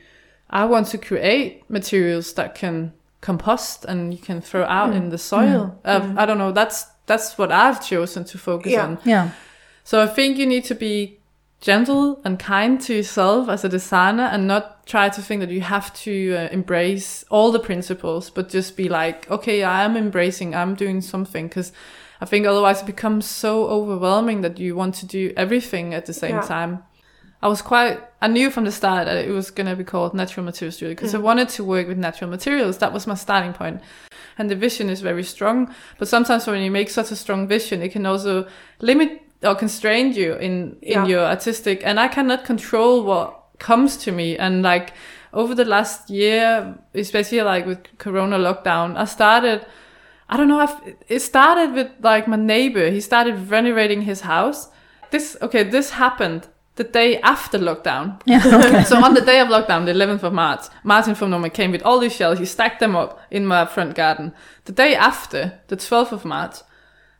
i 0.49 0.63
want 0.63 0.87
to 0.87 0.97
create 0.97 1.69
materials 1.69 2.33
that 2.35 2.55
can 2.55 2.93
compost 3.19 3.83
and 3.85 4.13
you 4.13 4.19
can 4.19 4.41
throw 4.41 4.63
out 4.63 4.93
in 4.93 5.09
the 5.09 5.17
soil. 5.17 5.79
Uh, 5.83 6.13
i 6.17 6.25
don't 6.25 6.37
know 6.37 6.51
that's 6.53 6.85
that's 7.05 7.37
what 7.37 7.51
i've 7.51 7.79
chosen 7.85 8.23
to 8.23 8.37
focus 8.37 8.71
Yeah. 8.71 8.85
on 8.85 8.97
Yeah. 9.03 9.29
so 9.83 10.01
I 10.01 10.07
think 10.07 10.37
you 10.37 10.45
need 10.45 10.63
to 10.65 10.75
be 10.75 11.19
gentle 11.61 12.19
and 12.25 12.37
kind 12.39 12.79
to 12.81 12.93
yourself 12.93 13.47
as 13.49 13.63
a 13.63 13.69
designer 13.69 14.23
and 14.23 14.47
not 14.47 14.85
try 14.85 15.07
to 15.09 15.21
think 15.21 15.39
that 15.41 15.49
you 15.49 15.61
have 15.61 15.93
to 15.93 16.35
uh, 16.35 16.49
embrace 16.51 17.23
all 17.29 17.51
the 17.53 17.59
principles, 17.59 18.29
but 18.29 18.49
just 18.49 18.75
be 18.75 18.89
like, 18.89 19.31
okay, 19.31 19.63
I 19.63 19.83
am 19.85 19.95
embracing, 19.95 20.53
I'm 20.53 20.75
doing 20.75 20.99
something. 21.01 21.47
Cause 21.49 21.71
I 22.19 22.25
think 22.25 22.45
otherwise 22.45 22.81
it 22.81 22.85
becomes 22.85 23.25
so 23.25 23.65
overwhelming 23.67 24.41
that 24.41 24.59
you 24.59 24.75
want 24.75 24.95
to 24.95 25.05
do 25.05 25.31
everything 25.37 25.93
at 25.93 26.05
the 26.05 26.13
same 26.13 26.35
Yeah. 26.35 26.41
time. 26.41 26.83
I 27.43 27.47
was 27.49 27.61
quite, 27.61 27.99
I 28.21 28.29
knew 28.29 28.49
from 28.49 28.63
the 28.63 28.71
start 28.71 29.05
that 29.05 29.17
it 29.17 29.29
was 29.29 29.51
going 29.51 29.67
to 29.67 29.75
be 29.75 29.83
called 29.83 30.13
Natural 30.13 30.45
Materials 30.45 30.77
Studio 30.77 30.95
because 30.95 31.13
I 31.13 31.17
mm. 31.17 31.23
wanted 31.23 31.49
to 31.49 31.63
work 31.65 31.89
with 31.89 31.97
natural 31.97 32.29
materials. 32.29 32.77
That 32.77 32.93
was 32.93 33.05
my 33.05 33.15
starting 33.15 33.51
point. 33.51 33.81
And 34.37 34.49
the 34.49 34.55
vision 34.55 34.89
is 34.89 35.01
very 35.01 35.25
strong. 35.25 35.75
But 35.99 36.07
sometimes 36.07 36.47
when 36.47 36.63
you 36.63 36.71
make 36.71 36.89
such 36.89 37.11
a 37.11 37.17
strong 37.17 37.45
vision, 37.49 37.81
it 37.81 37.91
can 37.91 38.05
also 38.05 38.47
limit 38.79 39.21
or 39.43 39.55
constrain 39.55 40.13
you 40.13 40.35
in, 40.35 40.77
in 40.81 40.93
Yeah. 40.93 41.05
your 41.05 41.25
artistic. 41.25 41.81
And 41.83 41.99
I 41.99 42.07
cannot 42.07 42.45
control 42.45 43.03
what 43.03 43.37
comes 43.59 43.97
to 43.97 44.13
me. 44.13 44.37
And 44.37 44.63
like 44.63 44.93
over 45.33 45.53
the 45.53 45.65
last 45.65 46.09
year, 46.09 46.77
especially 46.93 47.41
like 47.41 47.65
with 47.65 47.79
Corona 47.97 48.37
lockdown, 48.37 48.95
I 48.95 49.03
started, 49.03 49.65
I 50.29 50.37
don't 50.37 50.47
know, 50.47 50.59
I've, 50.59 50.95
it 51.09 51.19
started 51.19 51.73
with 51.73 51.89
like 52.01 52.25
my 52.25 52.37
neighbor. 52.37 52.89
He 52.89 53.01
started 53.01 53.51
renovating 53.51 54.03
his 54.03 54.21
house. 54.21 54.69
This, 55.11 55.35
okay, 55.41 55.63
this 55.63 55.89
happened 55.89 56.47
the 56.75 56.83
day 56.83 57.19
after 57.21 57.59
lockdown. 57.59 58.19
Yeah. 58.25 58.41
Okay. 58.45 58.83
so 58.83 59.03
on 59.03 59.13
the 59.13 59.21
day 59.21 59.39
of 59.39 59.47
lockdown, 59.47 59.85
the 59.85 59.93
11th 59.93 60.23
of 60.23 60.33
March, 60.33 60.61
Martin 60.83 61.15
from 61.15 61.29
Noma 61.29 61.49
came 61.49 61.71
with 61.71 61.83
all 61.83 61.99
these 61.99 62.15
shells. 62.15 62.39
He 62.39 62.45
stacked 62.45 62.79
them 62.79 62.95
up 62.95 63.19
in 63.29 63.45
my 63.45 63.65
front 63.65 63.95
garden. 63.95 64.33
The 64.65 64.71
day 64.71 64.95
after, 64.95 65.59
the 65.67 65.77
12th 65.77 66.11
of 66.11 66.25
March, 66.25 66.57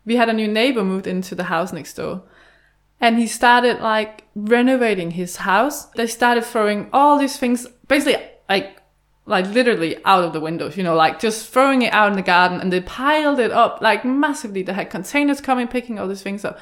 we 0.05 0.15
had 0.15 0.29
a 0.29 0.33
new 0.33 0.47
neighbor 0.47 0.83
moved 0.83 1.07
into 1.07 1.35
the 1.35 1.45
house 1.45 1.71
next 1.71 1.93
door. 1.93 2.23
And 2.99 3.19
he 3.19 3.27
started 3.27 3.79
like 3.81 4.23
renovating 4.35 5.11
his 5.11 5.37
house. 5.37 5.85
They 5.87 6.07
started 6.07 6.45
throwing 6.45 6.89
all 6.93 7.19
these 7.19 7.37
things, 7.37 7.67
basically 7.87 8.23
like, 8.49 8.77
like 9.25 9.45
literally 9.47 9.97
out 10.05 10.23
of 10.23 10.33
the 10.33 10.39
windows, 10.39 10.77
you 10.77 10.83
know, 10.83 10.95
like 10.95 11.19
just 11.19 11.49
throwing 11.49 11.81
it 11.81 11.93
out 11.93 12.09
in 12.09 12.15
the 12.15 12.21
garden 12.21 12.59
and 12.59 12.71
they 12.71 12.81
piled 12.81 13.39
it 13.39 13.51
up 13.51 13.81
like 13.81 14.03
massively. 14.05 14.63
They 14.63 14.73
had 14.73 14.89
containers 14.89 15.41
coming, 15.41 15.67
picking 15.67 15.99
all 15.99 16.07
these 16.07 16.23
things 16.23 16.43
up. 16.43 16.59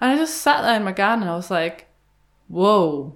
And 0.00 0.10
I 0.10 0.16
just 0.16 0.38
sat 0.38 0.62
there 0.62 0.76
in 0.76 0.84
my 0.84 0.92
garden 0.92 1.22
and 1.22 1.30
I 1.30 1.36
was 1.36 1.50
like, 1.50 1.86
whoa. 2.48 3.14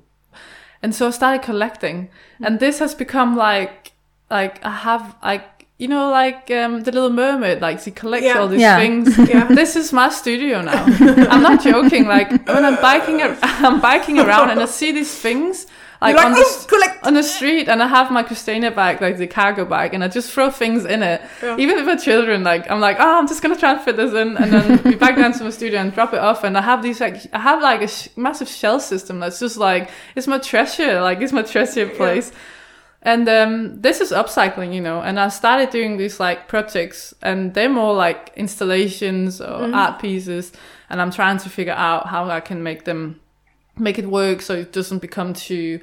And 0.83 0.95
so 0.95 1.09
I 1.09 1.11
started 1.11 1.43
collecting. 1.43 2.09
And 2.41 2.61
this 2.61 2.79
has 2.79 2.95
become 2.95 3.37
like, 3.37 3.93
like 4.31 4.65
I 4.65 4.71
have 4.71 5.17
like, 5.23 5.67
you 5.79 5.89
know, 5.89 6.11
like 6.11 6.51
um, 6.51 6.83
the 6.83 6.93
Little 6.93 7.11
Mermaid, 7.11 7.61
like 7.61 7.81
she 7.81 7.91
collects 7.91 8.27
Yeah. 8.27 8.39
all 8.39 8.49
these 8.49 8.61
Yeah. 8.61 8.79
things. 8.79 9.17
Yeah. 9.29 9.45
This 9.49 9.77
is 9.77 9.93
my 9.93 10.09
studio 10.09 10.61
now. 10.63 10.85
I'm 11.31 11.43
not 11.43 11.63
joking. 11.63 12.07
Like 12.07 12.31
when 12.49 12.65
I'm 12.65 12.77
biking, 12.81 13.23
ar- 13.23 13.37
I'm 13.43 13.81
biking 13.81 14.19
around 14.19 14.51
and 14.51 14.61
I 14.61 14.67
see 14.67 14.93
these 14.93 15.15
things 15.15 15.67
like, 16.01 16.17
like, 16.17 16.27
on 16.27 16.33
the 16.33 16.39
"Oh, 16.45 16.65
collect!" 16.69 17.07
on 17.07 17.15
the 17.15 17.23
street, 17.23 17.69
and 17.69 17.83
I 17.83 17.87
have 17.89 18.11
my 18.11 18.23
Christiania 18.23 18.71
bag, 18.71 19.01
like 19.01 19.17
the 19.19 19.27
cargo 19.27 19.65
bag, 19.65 19.95
and 19.95 20.05
I 20.05 20.09
just 20.09 20.31
throw 20.31 20.51
things 20.51 20.85
in 20.85 21.03
it. 21.03 21.21
Even 21.59 21.77
with 21.77 21.87
my 21.87 21.97
children, 21.97 22.45
like 22.45 22.71
I'm 22.71 22.81
like, 22.81 22.99
oh, 23.01 23.19
I'm 23.19 23.27
just 23.27 23.43
gonna 23.43 23.57
try 23.57 23.73
and 23.73 23.81
fit 23.81 23.97
this 23.97 24.13
in, 24.13 24.37
and 24.37 24.53
then 24.53 24.83
we 24.85 24.95
back 24.95 25.17
down 25.17 25.33
to 25.33 25.45
my 25.45 25.51
studio 25.51 25.81
and 25.81 25.93
drop 25.93 26.13
it 26.15 26.21
off. 26.21 26.45
And 26.45 26.57
I 26.57 26.63
have 26.63 26.83
these 26.83 27.01
like, 27.01 27.17
I 27.33 27.41
have 27.41 27.63
like 27.63 27.83
a 27.83 27.89
sh- 27.89 28.09
massive 28.17 28.49
shell 28.49 28.79
system 28.81 29.19
that's 29.21 29.41
just 29.41 29.57
like, 29.57 29.91
it's 30.15 30.27
my 30.27 30.39
treasure, 30.39 31.01
like 31.01 31.21
it's 31.21 31.33
my 31.33 31.43
treasure 31.43 31.89
place. 31.89 32.31
And 33.01 33.29
um, 33.29 33.81
this 33.81 34.01
is 34.01 34.11
upcycling, 34.11 34.75
you 34.75 34.81
know. 34.81 35.01
And 35.01 35.21
I 35.21 35.29
started 35.29 35.71
doing 35.71 35.97
these 35.99 36.19
like 36.21 36.49
projects, 36.49 37.15
and 37.23 37.55
they're 37.55 37.69
more 37.69 37.95
like 37.95 38.33
installations 38.37 39.41
or 39.41 39.73
art 39.75 40.01
pieces. 40.01 40.53
And 40.91 41.01
I'm 41.01 41.11
trying 41.13 41.39
to 41.39 41.49
figure 41.49 41.75
out 41.75 42.09
how 42.09 42.29
I 42.29 42.41
can 42.41 42.63
make 42.63 42.85
them, 42.85 43.21
make 43.79 43.99
it 43.99 44.07
work 44.07 44.43
so 44.43 44.55
it 44.55 44.73
doesn't 44.73 45.01
become 45.01 45.33
too. 45.35 45.81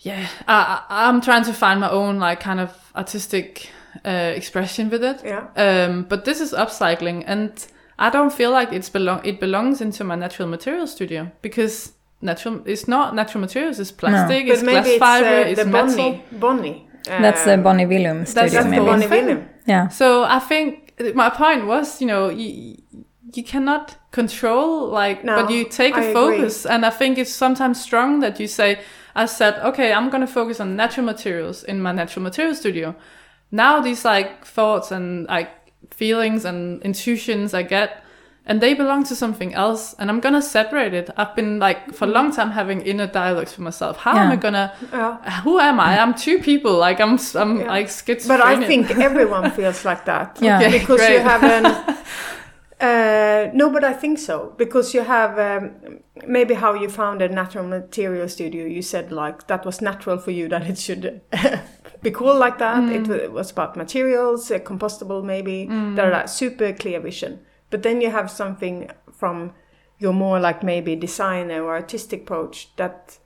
Yeah, 0.00 0.26
I, 0.48 0.82
I- 0.88 1.08
I'm 1.08 1.20
trying 1.20 1.44
to 1.44 1.52
find 1.52 1.80
my 1.80 1.90
own 1.90 2.18
like 2.18 2.40
kind 2.40 2.60
of 2.60 2.70
artistic 2.96 3.68
uh, 4.04 4.32
expression 4.34 4.88
with 4.90 5.04
it. 5.04 5.20
Yeah. 5.24 5.46
Um, 5.56 6.04
but 6.08 6.24
this 6.24 6.40
is 6.40 6.52
upcycling, 6.52 7.24
and 7.26 7.52
I 7.98 8.08
don't 8.10 8.32
feel 8.32 8.50
like 8.50 8.72
it's 8.72 8.88
belong. 8.88 9.20
It 9.24 9.40
belongs 9.40 9.80
into 9.80 10.04
my 10.04 10.14
natural 10.16 10.48
material 10.48 10.86
studio 10.86 11.30
because 11.42 11.92
natural. 12.22 12.62
It's 12.66 12.88
not 12.88 13.14
natural 13.14 13.40
materials. 13.42 13.78
It's 13.78 13.92
plastic. 13.92 14.46
But 14.46 14.52
It's 14.54 14.62
maybe 14.62 14.72
glass 14.80 14.86
it's 14.86 14.98
fiber. 14.98 15.26
uh, 15.26 15.50
it's 15.50 15.60
the 15.62 15.66
metal. 15.66 15.96
Bonnie. 15.96 16.24
Bonnie. 16.32 16.86
Uh, 17.08 17.22
That's 17.22 17.44
the 17.44 17.56
Bonnie 17.56 17.86
Hvillum 17.86 18.26
studio, 18.26 18.42
that's 18.42 18.52
That's 18.52 18.64
the 18.64 18.70
maybe. 18.70 18.84
Bonnie 18.84 19.06
thing. 19.06 19.24
Hvillum. 19.26 19.48
Yeah. 19.66 19.88
So 19.88 20.24
I 20.24 20.38
think 20.38 20.92
my 21.14 21.30
point 21.30 21.66
was, 21.66 22.00
you 22.00 22.06
know, 22.06 22.28
you, 22.28 22.76
you 23.36 23.44
cannot 23.44 23.96
control 24.10 24.88
like, 24.88 25.24
No, 25.24 25.36
but 25.36 25.50
you 25.50 25.64
take 25.64 25.94
a 25.94 25.98
I 25.98 26.02
agree. 26.02 26.12
focus, 26.12 26.66
and 26.66 26.84
I 26.84 26.90
think 26.90 27.18
it's 27.18 27.32
sometimes 27.32 27.80
strong 27.80 28.20
that 28.20 28.40
you 28.40 28.46
say, 28.46 28.80
I 29.14 29.26
said, 29.26 29.58
okay, 29.64 29.92
I'm 29.92 30.10
gonna 30.10 30.26
focus 30.26 30.60
on 30.60 30.76
natural 30.76 31.06
materials 31.06 31.64
in 31.64 31.80
my 31.82 31.92
natural 31.92 32.22
material 32.22 32.54
studio. 32.54 32.94
Now 33.50 33.80
these 33.80 34.04
like 34.04 34.44
thoughts 34.44 34.90
and 34.90 35.26
like 35.26 35.50
feelings 35.90 36.44
and 36.44 36.82
intuitions 36.82 37.54
I 37.54 37.62
get. 37.62 38.04
And 38.46 38.60
they 38.60 38.74
belong 38.74 39.04
to 39.04 39.14
something 39.14 39.54
else, 39.54 39.94
and 39.98 40.10
I'm 40.10 40.18
gonna 40.18 40.42
separate 40.42 40.94
it. 40.94 41.10
I've 41.16 41.36
been 41.36 41.58
like 41.60 41.94
for 41.94 42.06
a 42.06 42.08
long 42.08 42.28
mm-hmm. 42.28 42.36
time 42.36 42.50
having 42.50 42.80
inner 42.80 43.06
dialogues 43.06 43.52
for 43.52 43.62
myself. 43.62 43.98
How 43.98 44.16
am 44.16 44.32
I 44.32 44.36
gonna? 44.36 44.72
Yeah. 44.92 45.40
Who 45.42 45.60
am 45.60 45.78
I? 45.78 46.00
I'm 46.00 46.14
two 46.14 46.38
people. 46.40 46.76
Like 46.78 47.00
I'm, 47.00 47.18
I'm 47.36 47.60
Yeah. 47.60 47.66
like 47.66 47.88
schizophrenic. 47.88 48.28
But 48.28 48.40
I 48.40 48.66
think 48.66 48.90
everyone 49.08 49.50
feels 49.52 49.84
like 49.84 50.04
that. 50.06 50.38
Yeah. 50.40 50.58
Okay, 50.58 50.78
Because 50.78 51.08
you 51.08 51.20
have 51.20 51.44
an. 51.44 51.96
Uh, 52.80 53.50
no, 53.52 53.70
but 53.70 53.84
I 53.84 53.92
think 53.92 54.18
so 54.18 54.54
because 54.56 54.94
you 54.94 55.02
have 55.02 55.38
um, 55.38 56.00
maybe 56.26 56.54
how 56.54 56.72
you 56.74 56.88
found 56.88 57.20
a 57.22 57.28
natural 57.28 57.66
material 57.66 58.28
studio. 58.28 58.64
You 58.66 58.82
said 58.82 59.12
like 59.12 59.46
that 59.48 59.66
was 59.66 59.80
natural 59.82 60.18
for 60.18 60.30
you 60.30 60.48
that 60.52 60.66
it 60.66 60.78
should 60.78 61.20
be 62.02 62.10
called 62.10 62.38
like 62.38 62.58
that. 62.58 62.88
It, 62.90 63.08
it 63.10 63.32
was 63.32 63.50
about 63.50 63.76
materials, 63.76 64.50
uh, 64.50 64.58
compostable 64.60 65.22
maybe. 65.22 65.66
They're 65.94 66.10
like 66.10 66.28
super 66.28 66.72
clear 66.72 67.00
vision. 67.00 67.40
But 67.68 67.82
then 67.82 68.00
you 68.00 68.10
have 68.10 68.30
something 68.30 68.90
from 69.12 69.52
your 69.98 70.14
more 70.14 70.40
like 70.40 70.62
maybe 70.62 70.96
designer 70.96 71.62
or 71.62 71.74
artistic 71.74 72.22
approach 72.22 72.74
that 72.76 73.18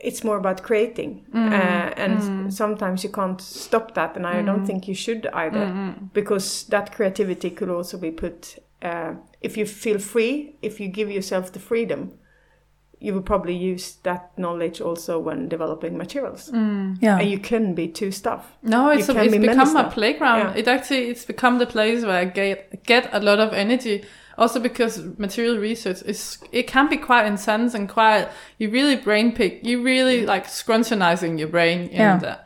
it's 0.00 0.22
more 0.22 0.36
about 0.36 0.62
creating 0.62 1.24
uh, 1.34 1.90
and 1.96 2.52
sometimes 2.54 3.02
you 3.02 3.10
can't 3.10 3.40
stop 3.40 3.94
that 3.94 4.14
and 4.16 4.26
i 4.26 4.42
don't 4.42 4.66
think 4.66 4.86
you 4.86 4.94
should 4.94 5.26
either 5.32 5.58
because 6.12 6.64
that 6.68 6.92
creativity 6.94 7.50
could 7.50 7.70
also 7.70 7.96
be 7.98 8.10
put 8.10 8.58
uh, 8.86 9.10
if 9.46 9.52
you 9.58 9.66
feel 9.66 9.98
free 10.12 10.34
if 10.68 10.74
you 10.80 10.88
give 10.98 11.08
yourself 11.16 11.44
the 11.52 11.58
freedom 11.70 12.00
you 13.06 13.12
will 13.14 13.26
probably 13.32 13.54
use 13.72 13.86
that 14.08 14.22
knowledge 14.38 14.80
also 14.86 15.12
when 15.26 15.48
developing 15.48 15.94
materials 16.04 16.50
Yeah. 16.52 17.18
and 17.20 17.28
you 17.34 17.38
can 17.50 17.74
be 17.74 17.86
two 18.00 18.10
stuff 18.10 18.42
No, 18.62 18.80
it's, 18.90 19.08
a, 19.10 19.14
it's 19.22 19.32
be 19.32 19.38
become 19.38 19.72
my 19.74 19.82
stuff. 19.82 19.94
playground. 19.94 20.38
Yeah. 20.54 20.60
It 20.60 20.66
actually 20.68 21.04
it's 21.12 21.26
become 21.26 21.58
the 21.58 21.66
place 21.66 22.00
where 22.06 22.18
I 22.24 22.24
get 22.24 22.56
get 22.92 23.04
a 23.12 23.20
lot 23.20 23.38
of 23.46 23.52
energy 23.64 23.96
Also 24.44 24.58
because 24.60 24.94
material 25.26 25.56
research 25.68 26.00
is 26.12 26.38
it 26.52 26.66
can 26.74 26.86
be 26.94 26.98
quite 27.10 27.26
intense 27.34 27.70
and 27.78 27.84
quite 27.98 28.24
you 28.60 28.66
really 28.78 28.96
brain 29.08 29.28
pick 29.40 29.52
you 29.68 29.76
really 29.92 30.18
like 30.32 30.46
scrunchionizing 30.46 31.32
your 31.40 31.48
brain 31.56 31.80
and 32.04 32.22
Yeah. 32.22 32.32
uh, 32.32 32.36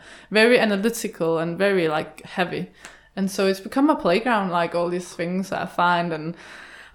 very 0.41 0.57
analytical 0.67 1.31
and 1.43 1.59
very 1.59 1.87
like 1.97 2.13
heavy. 2.37 2.63
And 3.17 3.31
so 3.31 3.47
it's 3.47 3.61
become 3.61 3.91
a 3.91 3.97
playground 3.97 4.51
like 4.51 4.75
all 4.75 4.89
these 4.89 5.13
things 5.15 5.51
that 5.51 5.63
I 5.63 5.67
find 5.67 6.13
and 6.13 6.35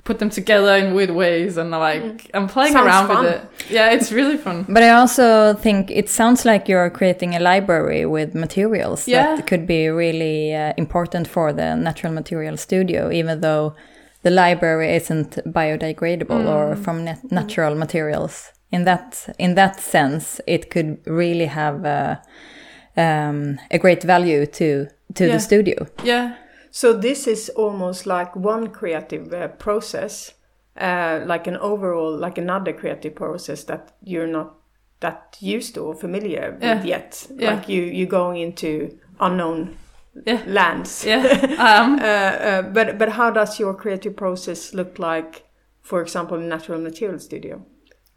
put 0.06 0.19
them 0.19 0.30
together 0.30 0.75
in 0.75 0.93
weird 0.93 1.10
ways 1.10 1.58
and 1.58 1.71
like 1.71 2.30
I'm 2.34 2.47
playing 2.47 2.73
Sounds 2.73 2.86
around 2.88 3.08
fun. 3.08 3.23
with 3.25 3.34
it. 3.34 3.71
Yeah, 3.71 3.89
it's 3.91 4.12
really 4.12 4.38
fun. 4.38 4.65
But 4.69 4.84
I 4.84 4.91
also 4.91 5.54
think 5.56 5.89
it 5.91 6.10
sounds 6.10 6.45
like 6.45 6.69
you're 6.69 6.89
creating 6.91 7.36
a 7.36 7.39
library 7.39 8.06
with 8.06 8.36
materials 8.36 9.08
Yeah. 9.08 9.36
that 9.36 9.47
could 9.47 9.65
be 9.65 9.89
really 9.89 10.54
uh, 10.56 10.73
important 10.78 11.28
for 11.28 11.51
the 11.54 11.75
natural 11.75 12.13
material 12.13 12.56
studio, 12.58 13.12
even 13.12 13.41
though 13.41 13.73
the 14.21 14.30
library 14.32 14.95
isn't 14.95 15.38
biodegradable 15.45 16.47
or 16.47 16.75
from 16.75 17.04
nat- 17.04 17.32
natural 17.32 17.75
materials. 17.75 18.51
In 18.71 18.84
that 18.86 19.36
in 19.39 19.56
that 19.56 19.80
sense, 19.80 20.41
it 20.47 20.69
could 20.69 20.97
really 21.06 21.45
have 21.45 21.86
a, 21.86 22.21
um, 22.97 23.60
a 23.71 23.78
great 23.78 24.04
value 24.04 24.45
to 24.45 24.88
to 25.13 25.26
Yeah. 25.26 25.34
the 25.34 25.39
studio. 25.39 25.88
Yeah. 26.04 26.36
So 26.72 26.94
this 26.94 27.28
is 27.28 27.50
almost 27.56 28.06
like 28.06 28.36
one 28.36 28.68
creative 28.70 29.34
uh, 29.34 29.48
process, 29.48 30.34
uh, 30.82 31.22
like 31.26 31.48
an 31.48 31.58
overall, 31.58 32.18
like 32.18 32.38
another 32.41 32.74
creative 32.74 33.15
process 33.15 33.63
that 33.65 33.94
you're 34.04 34.28
not 34.28 34.56
that 35.00 35.38
used 35.39 35.74
to 35.76 35.82
or 35.82 35.96
familiar 35.96 36.58
with 36.60 36.86
yet. 36.86 37.28
Yeah. 37.38 37.54
Like 37.56 37.70
you, 37.70 37.82
you're 37.84 38.08
going 38.20 38.38
into 38.41 38.98
unknown 39.20 39.78
Yeah. 40.26 40.41
lands. 40.48 41.06
Yeah. 41.06 41.24
Um 41.60 42.00
Uh, 42.00 42.06
uh, 42.06 42.62
but 42.74 42.98
but 42.98 43.10
how 43.10 43.32
does 43.32 43.60
your 43.60 43.74
creative 43.76 44.15
process 44.15 44.74
look 44.74 44.98
like, 45.00 45.44
for 45.82 46.02
example, 46.02 46.38
in 46.39 46.50
Natural 46.50 46.82
Material 46.82 47.20
Studio? 47.20 47.62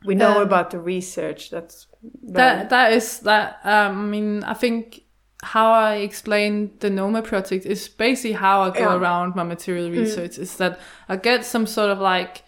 We 0.06 0.14
know 0.14 0.36
Um, 0.36 0.42
about 0.42 0.70
the 0.70 0.78
research. 0.78 1.50
That's 1.50 1.86
very- 2.22 2.34
that 2.34 2.70
that 2.70 2.92
is 2.92 3.20
that 3.20 3.56
um 3.64 3.98
i 4.04 4.06
mean 4.10 4.44
i 4.44 4.54
think 4.54 5.00
how 5.42 5.72
i 5.72 5.96
explain 5.96 6.70
the 6.80 6.90
noma 6.90 7.22
project 7.22 7.64
is 7.64 7.88
basically 7.88 8.32
how 8.32 8.62
i 8.62 8.70
go 8.70 8.80
Yeah. 8.90 8.96
around 8.96 9.36
my 9.36 9.44
material 9.44 9.88
mm. 9.88 9.98
research 9.98 10.38
is 10.38 10.56
that 10.56 10.80
i 11.08 11.16
get 11.16 11.44
some 11.44 11.66
sort 11.66 11.90
of 11.90 12.00
like 12.00 12.42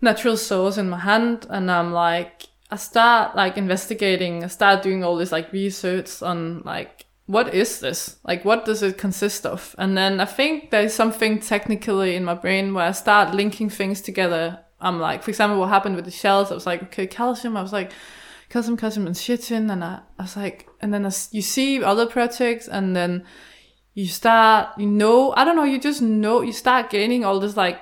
natural 0.00 0.36
source 0.36 0.76
in 0.76 0.90
my 0.90 0.98
hand 0.98 1.46
and 1.48 1.70
i'm 1.70 1.92
like 1.92 2.44
i 2.70 2.76
start 2.76 3.34
like 3.34 3.56
investigating 3.56 4.44
i 4.44 4.48
start 4.48 4.82
doing 4.82 5.02
all 5.02 5.16
this 5.16 5.32
like 5.32 5.52
research 5.52 6.22
on 6.22 6.60
like 6.64 7.06
what 7.28 7.52
is 7.52 7.80
this? 7.80 8.16
Like 8.24 8.46
what 8.46 8.64
does 8.64 8.82
it 8.82 8.96
consist 8.96 9.44
of? 9.44 9.74
And 9.76 9.96
then 9.98 10.18
i 10.18 10.24
think 10.24 10.70
there's 10.70 10.94
something 10.94 11.38
technically 11.38 12.16
in 12.16 12.24
my 12.24 12.32
brain 12.34 12.72
where 12.72 12.86
i 12.86 12.92
start 12.92 13.34
linking 13.34 13.68
things 13.68 14.00
together. 14.00 14.60
I'm 14.80 14.98
like 14.98 15.22
for 15.22 15.30
example 15.30 15.58
what 15.60 15.68
happened 15.68 15.96
with 15.96 16.04
the 16.06 16.10
shells 16.10 16.50
i 16.50 16.54
was 16.54 16.64
like 16.64 16.82
okay 16.84 17.06
calcium 17.06 17.56
i 17.56 17.62
was 17.62 17.72
like 17.72 17.92
calcium 18.48 18.76
calcium 18.76 19.06
and 19.06 19.16
chitin 19.16 19.70
and 19.70 19.84
I, 19.84 20.00
I 20.18 20.22
was 20.22 20.36
like 20.36 20.68
and 20.80 20.92
then 20.92 21.04
I 21.04 21.08
s 21.08 21.28
you 21.32 21.42
see 21.42 21.82
other 21.82 22.06
projects 22.06 22.66
and 22.68 22.96
then 22.96 23.24
you 23.98 24.06
start 24.06 24.78
you 24.78 24.86
know 24.86 25.34
i 25.36 25.44
don't 25.44 25.56
know 25.56 25.64
you 25.64 25.80
just 25.80 26.00
know 26.00 26.40
you 26.40 26.52
start 26.52 26.88
gaining 26.88 27.24
all 27.24 27.40
this 27.40 27.56
like 27.56 27.80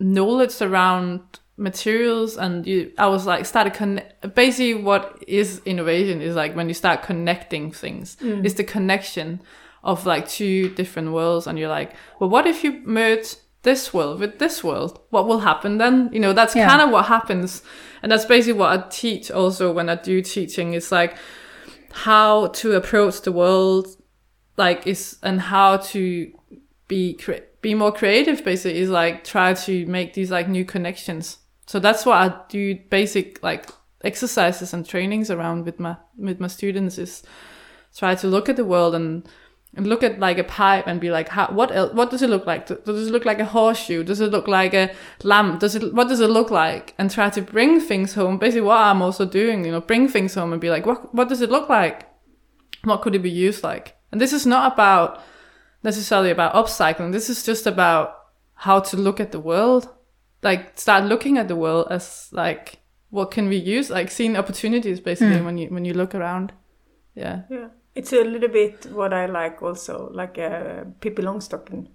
knowledge 0.00 0.62
around 0.62 1.20
materials 1.58 2.38
and 2.38 2.66
you 2.66 2.90
i 2.96 3.06
was 3.06 3.26
like 3.26 3.44
started 3.44 3.74
connect 3.74 4.34
basically 4.34 4.72
what 4.74 5.22
is 5.26 5.60
innovation 5.66 6.22
is 6.22 6.34
like 6.34 6.56
when 6.56 6.68
you 6.68 6.74
start 6.74 7.02
connecting 7.02 7.70
things 7.70 8.16
mm. 8.16 8.44
it's 8.46 8.54
the 8.54 8.64
connection 8.64 9.42
of 9.84 10.06
like 10.06 10.26
two 10.26 10.70
different 10.70 11.12
worlds 11.12 11.46
and 11.46 11.58
you're 11.58 11.68
like 11.68 11.94
well 12.18 12.30
what 12.30 12.46
if 12.46 12.64
you 12.64 12.80
merge 12.84 13.36
this 13.66 13.92
world 13.92 14.18
with 14.20 14.38
this 14.38 14.64
world 14.64 14.92
what 15.10 15.26
will 15.28 15.40
happen 15.50 15.76
then? 15.78 16.08
You 16.14 16.20
know 16.20 16.32
that's 16.32 16.56
Yeah. 16.56 16.68
kind 16.70 16.80
of 16.82 16.90
what 16.90 17.04
happens. 17.16 17.62
And 18.02 18.10
that's 18.10 18.24
basically 18.24 18.58
what 18.62 18.70
i 18.78 18.78
teach 18.88 19.30
also 19.30 19.64
when 19.76 19.88
i 19.88 19.96
do 20.10 20.22
teaching. 20.22 20.72
It's 20.78 20.90
like 21.00 21.12
how 22.06 22.48
to 22.60 22.72
approach 22.80 23.16
the 23.22 23.32
world 23.42 23.86
like 24.56 24.86
is 24.86 25.18
and 25.22 25.40
how 25.40 25.76
to 25.92 26.32
be 26.88 27.14
cre- 27.14 27.44
be 27.62 27.74
more 27.74 27.92
creative 27.92 28.44
basically 28.44 28.78
is 28.80 28.90
like 28.90 29.24
try 29.24 29.52
to 29.66 29.84
make 29.86 30.14
these 30.14 30.30
like 30.30 30.48
new 30.48 30.64
connections. 30.64 31.38
So 31.66 31.78
that's 31.80 32.06
what 32.06 32.16
i 32.24 32.26
do 32.48 32.62
basic 32.90 33.42
like 33.42 33.62
exercises 34.04 34.72
and 34.74 34.86
trainings 34.86 35.30
around 35.30 35.64
with 35.64 35.80
my 35.80 35.96
with 36.28 36.38
my 36.40 36.48
students 36.48 36.96
is 36.98 37.22
try 37.96 38.14
to 38.14 38.26
look 38.28 38.48
at 38.48 38.56
the 38.56 38.64
world 38.74 38.94
and 38.94 39.26
and 39.76 39.86
look 39.86 40.02
at 40.02 40.18
like 40.18 40.38
a 40.38 40.44
pipe 40.44 40.86
and 40.86 41.00
be 41.00 41.10
like 41.10 41.28
how 41.28 41.46
what 41.48 41.70
el 41.70 41.92
what 41.94 42.10
does 42.10 42.22
it 42.22 42.30
look 42.30 42.46
like? 42.46 42.66
Does 42.66 43.08
it 43.08 43.12
look 43.12 43.26
like 43.26 43.38
a 43.38 43.44
horseshoe? 43.44 44.02
Does 44.02 44.20
it 44.20 44.30
look 44.30 44.48
like 44.48 44.72
a 44.74 44.90
lamp? 45.22 45.60
Does 45.60 45.74
it 45.74 45.94
what 45.94 46.08
does 46.08 46.20
it 46.20 46.30
look 46.30 46.50
like? 46.50 46.94
And 46.98 47.10
try 47.10 47.28
to 47.30 47.42
bring 47.42 47.78
things 47.80 48.14
home. 48.14 48.38
Basically 48.38 48.62
what 48.62 48.78
i'm 48.78 49.02
also 49.02 49.26
doing 49.26 49.64
you 49.64 49.70
know 49.70 49.80
bring 49.80 50.08
things 50.08 50.34
home 50.34 50.52
and 50.52 50.60
be 50.60 50.70
like 50.70 50.86
what 50.86 51.14
what 51.14 51.28
does 51.28 51.42
it 51.42 51.50
look 51.50 51.68
like? 51.68 52.08
What 52.84 53.02
could 53.02 53.14
it 53.14 53.22
be 53.22 53.30
used 53.30 53.62
like? 53.62 53.96
And 54.10 54.20
this 54.20 54.32
is 54.32 54.46
not 54.46 54.72
about 54.72 55.22
necessarily 55.82 56.30
about 56.30 56.54
upcycling. 56.54 57.12
This 57.12 57.28
is 57.28 57.44
just 57.44 57.66
about 57.66 58.18
how 58.54 58.80
to 58.80 58.96
look 58.96 59.20
at 59.20 59.32
the 59.32 59.40
world. 59.40 59.88
Like 60.42 60.78
start 60.78 61.04
looking 61.04 61.36
at 61.36 61.48
the 61.48 61.56
world 61.56 61.88
as 61.90 62.28
like 62.32 62.78
what 63.10 63.30
can 63.30 63.48
we 63.48 63.56
use? 63.56 63.90
Like 63.90 64.10
seeing 64.10 64.36
opportunities 64.36 65.00
basically 65.00 65.38
hmm. 65.38 65.44
when 65.44 65.58
you 65.58 65.68
when 65.68 65.84
you 65.84 65.92
look 65.92 66.14
around. 66.14 66.52
Yeah. 67.14 67.42
Yeah. 67.50 67.68
It's 67.96 68.12
a 68.12 68.22
little 68.24 68.48
bit 68.50 68.86
what 68.92 69.12
I 69.12 69.26
like 69.26 69.62
also, 69.62 70.10
like 70.12 70.38
uh, 70.38 70.84
Pippi 71.00 71.22
Longstocking. 71.22 71.86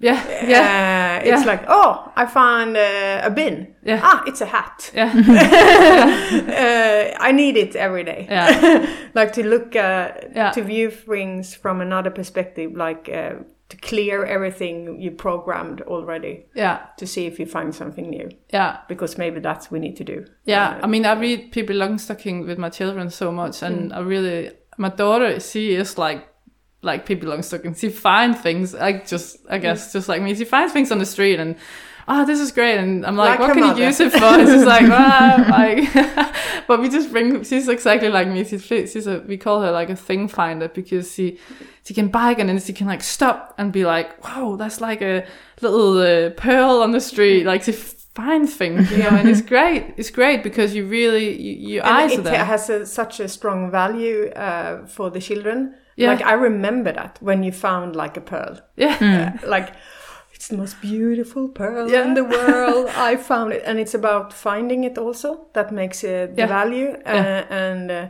yeah 0.00 0.20
yeah 0.48 1.18
Uh, 1.20 1.28
it's 1.28 1.42
Yeah. 1.44 1.52
like, 1.52 1.64
oh, 1.68 2.12
I 2.16 2.26
found 2.26 2.76
uh, 2.76 3.26
a 3.26 3.30
bin. 3.30 3.74
Yeah. 3.86 4.00
Ah, 4.02 4.22
it's 4.26 4.40
a 4.40 4.46
hat. 4.46 4.90
yeah 4.94 5.12
Uh, 6.48 7.16
I 7.28 7.32
need 7.32 7.56
it 7.56 7.74
every 7.76 8.04
day. 8.04 8.26
yeah 8.30 8.86
like 9.14 9.32
to 9.32 9.42
look, 9.42 9.74
uh, 9.76 10.12
Yeah. 10.36 10.50
to 10.52 10.62
view 10.62 10.90
things 10.90 11.54
from 11.54 11.80
another 11.80 12.10
perspective, 12.10 12.72
like 12.76 13.08
uh, 13.08 13.42
to 13.68 13.76
clear 13.76 14.24
everything 14.24 15.00
you 15.00 15.10
programmed 15.10 15.80
already 15.82 16.46
yeah 16.56 16.78
to 16.96 17.06
see 17.06 17.26
if 17.26 17.38
you 17.38 17.46
find 17.46 17.74
something 17.74 18.08
new. 18.10 18.28
yeah 18.54 18.76
Because 18.88 19.18
maybe 19.18 19.40
that's 19.40 19.70
we 19.70 19.78
need 19.78 19.96
to 19.96 20.04
do. 20.04 20.24
Yeah, 20.46 20.68
Uh, 20.78 20.84
I 20.84 20.86
mean, 20.86 21.04
I 21.06 21.12
read 21.20 21.50
Pippi 21.52 21.74
Longstocking 21.74 22.46
with 22.46 22.58
my 22.58 22.70
children 22.70 23.10
so 23.10 23.32
much, 23.32 23.62
and 23.62 23.92
I 23.92 24.00
really, 24.00 24.50
my 24.78 24.88
daughter, 24.88 25.40
she 25.40 25.74
is 25.74 25.98
like, 25.98 26.26
like 26.82 27.06
Pippi 27.06 27.26
Longstocking. 27.26 27.78
She 27.78 27.88
finds 27.88 28.40
things, 28.40 28.72
like 28.74 29.06
just, 29.06 29.38
I 29.50 29.58
guess, 29.58 29.92
just 29.92 30.08
like 30.08 30.22
me. 30.22 30.34
She 30.34 30.44
finds 30.44 30.72
things 30.72 30.92
on 30.92 30.98
the 30.98 31.06
street, 31.06 31.40
and 31.40 31.56
oh, 32.06 32.24
this 32.24 32.40
is 32.40 32.52
great, 32.52 32.78
and 32.78 33.04
I'm 33.04 33.16
like, 33.16 33.38
Like 33.38 33.48
what 33.48 33.54
can 33.54 33.66
mother. 33.66 33.80
you 33.80 33.86
use 33.86 34.00
it 34.00 34.12
for? 34.12 34.24
And 34.24 34.48
she's 34.48 34.64
like, 34.64 34.84
ah, 34.88 35.46
like, 35.50 36.66
but 36.68 36.80
we 36.80 36.88
just 36.88 37.10
bring. 37.10 37.42
She's 37.44 37.68
exactly 37.68 38.08
like 38.08 38.28
me. 38.28 38.44
She's 38.44 38.64
she's 38.64 39.06
a 39.06 39.20
we 39.26 39.36
call 39.36 39.60
her 39.62 39.70
like 39.72 39.90
a 39.90 39.96
thing 39.96 40.28
finder 40.28 40.68
because 40.68 41.12
she 41.12 41.38
she 41.84 41.94
can 41.94 42.08
bike 42.08 42.38
and 42.38 42.48
then 42.48 42.60
she 42.60 42.72
can 42.72 42.86
like 42.86 43.02
stop 43.02 43.54
and 43.58 43.72
be 43.72 43.84
like, 43.84 44.22
wow, 44.24 44.56
that's 44.56 44.80
like 44.80 45.02
a 45.02 45.26
little 45.60 45.98
uh, 45.98 46.30
pearl 46.30 46.82
on 46.82 46.92
the 46.92 47.00
street. 47.00 47.44
Like 47.44 47.64
she 47.64 47.72
finds 48.18 48.52
things, 48.56 48.90
you 48.92 48.98
know, 49.04 49.16
and 49.18 49.28
it's 49.32 49.42
great. 49.54 49.82
It's 49.96 50.10
great 50.20 50.40
because 50.42 50.74
you 50.76 50.84
really 50.98 51.26
you, 51.46 51.54
your 51.74 51.84
and 51.86 51.96
eyes 51.96 52.12
it 52.12 52.18
are 52.18 52.22
there. 52.30 52.44
has 52.44 52.70
a, 52.70 52.78
such 52.86 53.20
a 53.20 53.28
strong 53.28 53.70
value 53.70 54.20
uh, 54.46 54.86
for 54.86 55.10
the 55.10 55.20
children. 55.20 55.74
Yeah. 55.96 56.10
Like 56.12 56.24
I 56.32 56.34
remember 56.50 56.92
that 56.92 57.18
when 57.20 57.42
you 57.46 57.52
found 57.52 57.94
like 57.96 58.16
a 58.18 58.20
pearl. 58.20 58.54
yeah, 58.76 58.96
Uh, 59.42 59.48
like 59.56 59.68
it's 60.34 60.48
the 60.48 60.56
most 60.56 60.76
beautiful 60.80 61.48
pearl 61.48 61.90
Yeah. 61.90 62.04
in 62.06 62.14
the 62.14 62.24
world. 62.36 62.86
I 63.12 63.16
found 63.16 63.52
it, 63.52 63.62
and 63.66 63.78
it's 63.78 63.94
about 63.94 64.32
finding 64.32 64.84
it 64.84 64.98
also 64.98 65.46
that 65.52 65.70
makes 65.72 66.02
it 66.04 66.34
the 66.36 66.42
Yeah. 66.42 66.48
value. 66.48 66.88
Uh, 67.06 67.14
Yeah. 67.14 67.44
And 67.50 67.90
uh, 67.90 68.08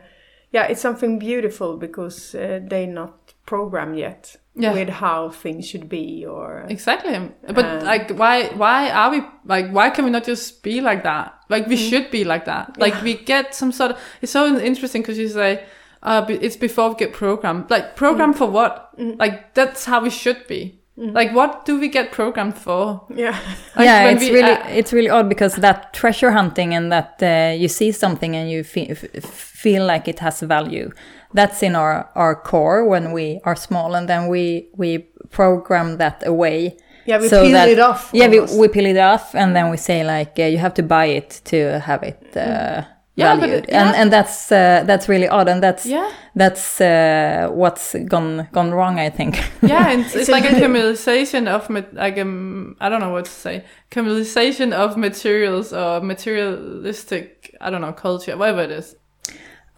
yeah, 0.54 0.70
it's 0.70 0.80
something 0.80 1.18
beautiful 1.18 1.76
because 1.76 2.34
uh, 2.38 2.60
they're 2.70 2.92
not 2.92 3.34
programmed 3.46 3.98
yet 3.98 4.36
Yeah. 4.60 4.72
with 4.74 4.88
how 4.88 5.30
things 5.30 5.66
should 5.68 5.88
be 5.88 6.26
or 6.26 6.64
exactly. 6.68 7.12
But 7.54 7.64
Um, 7.64 7.84
like, 7.84 8.10
why 8.10 8.48
why 8.56 8.90
are 8.90 9.10
we 9.10 9.22
like 9.44 9.70
why 9.70 9.90
can 9.90 10.04
we 10.04 10.10
not 10.10 10.24
just 10.24 10.62
be 10.62 10.80
like 10.80 11.02
that? 11.04 11.32
Like 11.48 11.66
we 11.68 11.76
Mm. 11.76 11.88
should 11.90 12.10
be 12.10 12.24
like 12.24 12.44
that. 12.46 12.76
Like 12.78 13.00
we 13.02 13.14
get 13.14 13.54
some 13.54 13.72
sort 13.72 13.92
of. 13.92 13.96
It's 14.22 14.32
so 14.32 14.46
interesting 14.58 15.02
because 15.02 15.18
you 15.18 15.28
say. 15.28 15.60
Uh, 16.00 16.20
be- 16.26 16.34
it's 16.46 16.56
before 16.56 16.90
we 16.90 16.94
get 16.94 17.12
programmed. 17.12 17.70
Like 17.70 17.96
programmed 17.96 18.34
Mm. 18.34 18.38
for 18.38 18.46
what? 18.50 18.90
Like 18.98 19.54
that's 19.54 19.84
how 19.84 20.00
we 20.02 20.10
should 20.10 20.46
be. 20.46 20.74
Like 20.96 21.32
what 21.32 21.64
do 21.64 21.78
we 21.80 21.88
get 21.88 22.10
programmed 22.12 22.56
for? 22.58 23.06
yeah. 23.14 23.36
Like, 23.76 23.86
yeah, 23.88 24.04
when 24.04 24.16
it's 24.16 24.24
we, 24.24 24.32
really 24.34 24.52
uh, 24.52 24.78
it's 24.78 24.92
really 24.92 25.10
odd 25.10 25.28
because 25.28 25.54
that 25.60 25.92
treasure 25.92 26.32
hunting 26.32 26.74
and 26.74 26.90
that 26.92 27.22
uh, 27.22 27.54
you 27.62 27.68
see 27.68 27.92
something 27.92 28.34
and 28.36 28.50
you 28.50 28.64
fe- 28.64 28.88
f- 28.90 29.24
feel 29.62 29.86
like 29.86 30.08
it 30.10 30.18
has 30.20 30.40
value. 30.40 30.90
That's 31.34 31.62
in 31.62 31.74
our 31.76 32.08
our 32.14 32.34
core 32.34 32.84
when 32.88 33.12
we 33.12 33.40
are 33.44 33.56
small, 33.56 33.94
and 33.94 34.08
then 34.08 34.28
we 34.28 34.68
we 34.76 34.98
program 35.30 35.98
that 35.98 36.26
away. 36.26 36.76
Yeah, 37.06 37.20
we 37.20 37.28
so 37.28 37.42
peel 37.42 37.52
that- 37.52 37.68
it 37.68 37.78
off. 37.78 38.10
Yeah, 38.12 38.28
we, 38.28 38.38
almost. 38.38 38.58
we 38.58 38.68
peel 38.68 38.86
it 38.86 38.96
off, 38.98 39.34
and 39.34 39.54
then 39.54 39.70
we 39.70 39.76
say 39.76 40.04
like 40.04 40.38
uh, 40.38 40.44
you 40.48 40.58
have 40.58 40.74
to 40.74 40.82
buy 40.82 41.06
it 41.06 41.40
to 41.44 41.80
have 41.80 42.02
it 42.02 42.36
uh, 42.36 42.82
Yeah, 43.14 43.34
but 43.34 43.40
valued, 43.40 43.64
it- 43.64 43.70
yeah. 43.70 43.86
and 43.86 43.96
and 43.96 44.12
that's 44.12 44.52
uh, 44.52 44.84
that's 44.86 45.08
really 45.08 45.28
odd, 45.28 45.48
and 45.48 45.62
that's 45.62 45.84
Yeah. 45.86 46.10
that's 46.34 46.80
uh, 46.80 47.48
what's 47.52 47.94
gone 48.08 48.46
gone 48.52 48.72
wrong, 48.72 48.98
I 48.98 49.10
think. 49.10 49.36
yeah, 49.62 49.90
it's, 49.98 50.14
it's 50.14 50.28
like 50.30 50.44
a 50.44 50.54
commercialization 50.54 51.46
of 51.48 51.68
like 51.94 52.18
um, 52.20 52.76
I 52.80 52.88
don't 52.88 53.00
know 53.00 53.12
what 53.12 53.24
to 53.24 53.30
say, 53.30 53.64
commercialization 53.90 54.72
of 54.72 54.96
materials 54.96 55.72
or 55.72 56.00
materialistic 56.00 57.54
I 57.60 57.70
don't 57.70 57.80
know 57.80 57.92
culture, 57.92 58.36
whatever 58.36 58.62
it 58.62 58.70
is. 58.70 58.94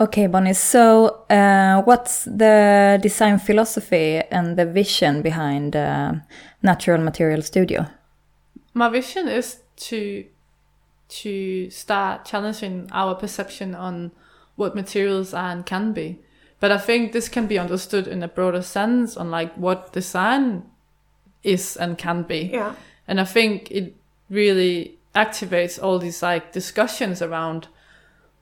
Okay, 0.01 0.29
Bonnie. 0.29 0.55
So, 0.55 1.25
uh, 1.29 1.83
what's 1.83 2.25
the 2.25 2.99
design 3.03 3.39
philosophy 3.39 4.23
and 4.31 4.57
the 4.57 4.65
vision 4.65 5.21
behind 5.21 5.77
uh, 5.77 6.15
Natural 6.63 7.03
Material 7.03 7.43
Studio? 7.43 7.87
My 8.73 8.89
vision 8.89 9.29
is 9.29 9.59
to 9.77 10.25
to 11.09 11.69
start 11.71 12.25
challenging 12.25 12.89
our 12.93 13.15
perception 13.15 13.75
on 13.75 14.13
what 14.57 14.75
materials 14.75 15.35
are 15.35 15.51
and 15.51 15.67
can 15.67 15.93
be. 15.93 16.19
But 16.61 16.71
I 16.71 16.79
think 16.79 17.13
this 17.13 17.29
can 17.29 17.47
be 17.47 17.59
understood 17.59 18.07
in 18.07 18.23
a 18.23 18.29
broader 18.29 18.63
sense 18.63 19.17
on 19.17 19.31
like 19.31 19.53
what 19.55 19.93
design 19.93 20.63
is 21.43 21.77
and 21.77 21.99
can 21.99 22.23
be. 22.23 22.51
Yeah. 22.53 22.75
And 23.09 23.21
I 23.21 23.25
think 23.25 23.71
it 23.71 23.97
really 24.31 24.99
activates 25.15 25.83
all 25.83 25.99
these 25.99 26.23
like 26.23 26.53
discussions 26.53 27.21
around 27.21 27.69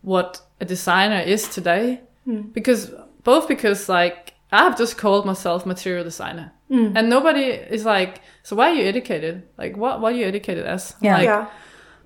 what 0.08 0.40
a 0.58 0.64
designer 0.64 1.20
is 1.20 1.48
today. 1.48 2.00
Hmm. 2.24 2.40
Because 2.58 2.90
both 3.24 3.46
because 3.46 3.88
like 3.88 4.32
I 4.50 4.58
have 4.64 4.78
just 4.78 4.96
called 4.96 5.26
myself 5.26 5.66
material 5.66 6.02
designer. 6.02 6.52
Hmm. 6.68 6.96
And 6.96 7.10
nobody 7.10 7.44
is 7.76 7.84
like, 7.84 8.22
so 8.42 8.56
why 8.56 8.70
are 8.70 8.74
you 8.74 8.86
educated? 8.86 9.42
Like 9.58 9.76
what 9.76 10.00
what 10.00 10.14
are 10.14 10.16
you 10.16 10.26
educated 10.26 10.64
as? 10.64 10.94
Yeah. 11.02 11.18
Like, 11.18 11.24
yeah. 11.24 11.46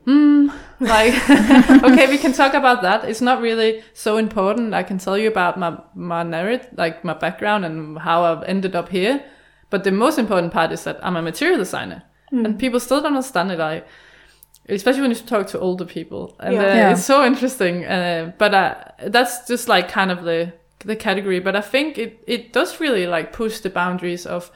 Hmm, 0.05 0.49
like 0.81 1.15
okay 1.89 2.09
we 2.09 2.19
can 2.19 2.33
talk 2.33 2.55
about 2.55 2.83
that 2.83 3.05
it's 3.05 3.21
not 3.21 3.41
really 3.41 3.85
so 3.95 4.17
important 4.17 4.75
i 4.75 4.83
can 4.83 4.99
tell 4.99 5.17
you 5.17 5.29
about 5.29 5.57
my 5.57 5.79
my 5.95 6.25
narrative 6.25 6.67
like 6.77 7.05
my 7.05 7.15
background 7.15 7.65
and 7.65 7.97
how 8.01 8.25
i've 8.25 8.43
ended 8.43 8.75
up 8.75 8.89
here 8.89 9.23
but 9.71 9.85
the 9.85 9.93
most 9.93 10.19
important 10.19 10.53
part 10.53 10.73
is 10.73 10.83
that 10.83 10.99
i'm 11.07 11.15
a 11.15 11.23
material 11.23 11.57
designer 11.57 12.03
and 12.33 12.59
people 12.59 12.81
still 12.81 13.01
don't 13.01 13.15
understand 13.15 13.53
it 13.53 13.61
i 13.61 13.81
especially 14.69 15.03
when 15.03 15.11
you 15.11 15.17
talk 15.17 15.47
to 15.49 15.59
older 15.59 15.85
people 15.85 16.35
and 16.41 16.55
Yeah. 16.55 16.61
uh, 16.63 16.75
Yeah. 16.75 16.91
it's 16.93 17.05
so 17.05 17.25
interesting 17.25 17.85
uh, 17.85 18.33
but 18.39 18.55
uh, 18.55 18.75
that's 19.09 19.47
just 19.49 19.69
like 19.69 19.89
kind 19.89 20.11
of 20.11 20.23
the 20.25 20.53
the 20.85 20.97
category 20.97 21.41
but 21.41 21.55
i 21.57 21.61
think 21.61 21.99
it 21.99 22.19
it 22.27 22.53
does 22.53 22.81
really 22.81 23.07
like 23.07 23.33
push 23.33 23.61
the 23.61 23.71
boundaries 23.71 24.27
of 24.27 24.51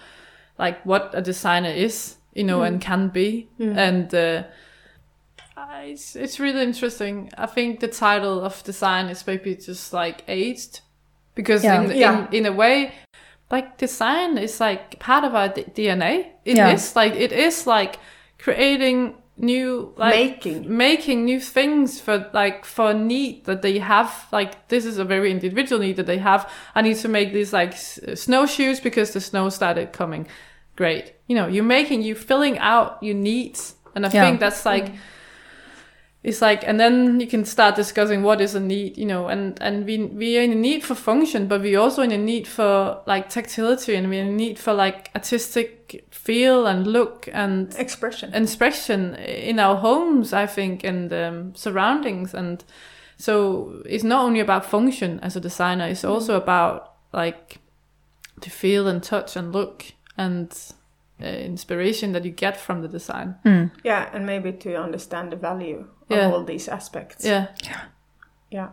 like 0.59 0.77
what 0.85 1.11
a 1.15 1.21
designer 1.23 1.71
is 1.71 2.17
you 2.35 2.45
know 2.45 2.63
and 2.63 2.81
can 2.81 3.09
be 3.09 3.49
and 3.61 4.15
uh, 4.15 4.43
it's, 5.83 6.17
it's 6.17 6.41
really 6.41 6.63
interesting. 6.63 7.31
I 7.39 7.47
think 7.47 7.81
the 7.81 7.89
title 7.89 8.41
of 8.45 8.63
design 8.65 9.07
is 9.09 9.27
maybe 9.27 9.55
just 9.55 9.93
like 9.93 10.23
aged 10.29 10.81
because 11.35 11.65
Yeah. 11.65 11.83
in, 11.83 11.91
Yeah. 11.97 12.27
in 12.31 12.35
in 12.35 12.47
a 12.47 12.53
way, 12.53 12.93
like 13.51 13.77
design 13.79 14.39
is 14.39 14.61
like 14.61 14.99
part 14.99 15.25
of 15.25 15.35
our 15.35 15.49
d- 15.49 15.65
DNA. 15.75 16.27
It 16.45 16.59
is 16.59 16.93
Yeah. 16.95 17.03
like 17.03 17.15
it 17.15 17.33
is 17.33 17.67
like 17.67 17.99
creating 18.39 19.15
new 19.39 19.93
like 19.97 20.15
Making. 20.15 20.77
making 20.77 21.25
new 21.25 21.41
things 21.41 22.01
for 22.01 22.31
like 22.33 22.65
for 22.65 22.91
a 22.91 22.95
need 22.95 23.45
that 23.45 23.61
they 23.63 23.79
have 23.79 24.27
like 24.33 24.69
this 24.69 24.85
is 24.87 24.99
a 24.99 25.05
very 25.05 25.31
individual 25.31 25.81
need 25.81 25.97
that 25.97 26.07
they 26.07 26.19
have. 26.19 26.51
I 26.75 26.83
need 26.83 26.97
to 26.99 27.09
make 27.09 27.33
these 27.33 27.53
like 27.53 27.73
s- 27.73 27.99
uh, 27.99 28.17
snowshoes 28.17 28.81
because 28.81 29.13
the 29.13 29.21
snow 29.21 29.49
started 29.51 29.93
coming. 29.93 30.27
Great. 30.77 31.15
You 31.27 31.37
know 31.37 31.47
you're 31.49 31.65
making 31.65 32.03
you 32.03 32.15
filling 32.15 32.59
out 32.59 33.03
your 33.03 33.15
needs. 33.15 33.75
And 33.95 34.05
i 34.07 34.11
Yeah. 34.11 34.25
think 34.25 34.41
that's 34.41 34.65
like 34.67 34.87
mm. 34.93 34.97
It's 36.27 36.43
like 36.43 36.67
and 36.67 36.81
then 36.81 37.21
you 37.21 37.27
can 37.27 37.45
start 37.45 37.77
discussing 37.77 38.25
what 38.25 38.41
is 38.41 38.57
a 38.57 38.61
need 38.61 38.99
you 38.99 39.07
know 39.07 39.29
and 39.29 39.63
and 39.63 39.87
we 39.87 39.97
we 40.07 40.37
are 40.37 40.43
in 40.43 40.51
a 40.51 40.57
need 40.57 40.83
for 40.83 40.97
function 40.97 41.47
but 41.47 41.61
we 41.61 41.77
also 41.77 42.03
in 42.03 42.11
a 42.11 42.19
need 42.19 42.49
for 42.49 43.01
like 43.07 43.29
tactility 43.29 43.95
and 43.95 44.09
we're 44.09 44.23
in 44.23 44.29
a 44.29 44.33
need 44.33 44.59
for 44.59 44.75
like 44.75 45.09
artistic 45.15 45.77
feel 46.11 46.67
and 46.67 46.87
look 46.87 47.29
and 47.33 47.75
Expression. 47.77 48.35
expression 48.35 49.15
in 49.15 49.59
our 49.59 49.77
homes, 49.77 50.33
I 50.33 50.47
think, 50.47 50.85
and 50.85 51.13
um, 51.13 51.55
surroundings. 51.55 52.35
And 52.35 52.65
so 53.17 53.83
it's 53.87 54.05
not 54.05 54.25
only 54.25 54.41
about 54.41 54.65
function 54.65 55.21
as 55.21 55.37
a 55.37 55.41
designer; 55.41 55.87
it's 55.87 56.05
also 56.05 56.37
about 56.37 56.95
like 57.13 57.59
to 58.41 58.51
feel 58.51 58.89
and 58.89 59.03
touch 59.03 59.37
and 59.37 59.53
look 59.53 59.85
and 60.19 60.51
uh, 61.23 61.27
inspiration 61.27 62.13
that 62.13 62.25
you 62.25 62.31
get 62.33 62.57
from 62.57 62.83
the 62.83 62.89
design. 62.89 63.71
yeah, 63.85 64.09
and 64.13 64.27
maybe 64.27 64.53
to 64.53 64.77
understand 64.77 65.31
the 65.33 65.37
value 65.37 65.87
Yeah. 66.09 66.27
of 66.29 66.33
all 66.35 66.45
these 66.45 66.69
aspects. 66.69 67.25
Yeah. 67.25 67.47
Yeah. 67.65 67.81
Yeah. 68.51 68.69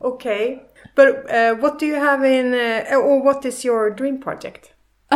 Okay. 0.00 0.62
But 0.94 1.30
uh, 1.30 1.54
what 1.54 1.78
do 1.78 1.86
you 1.86 1.94
have 1.94 2.24
in, 2.24 2.52
uh, 2.54 2.96
or 2.96 3.22
what 3.22 3.44
is 3.44 3.64
your 3.64 3.90
dream 3.90 4.18
project? 4.18 4.74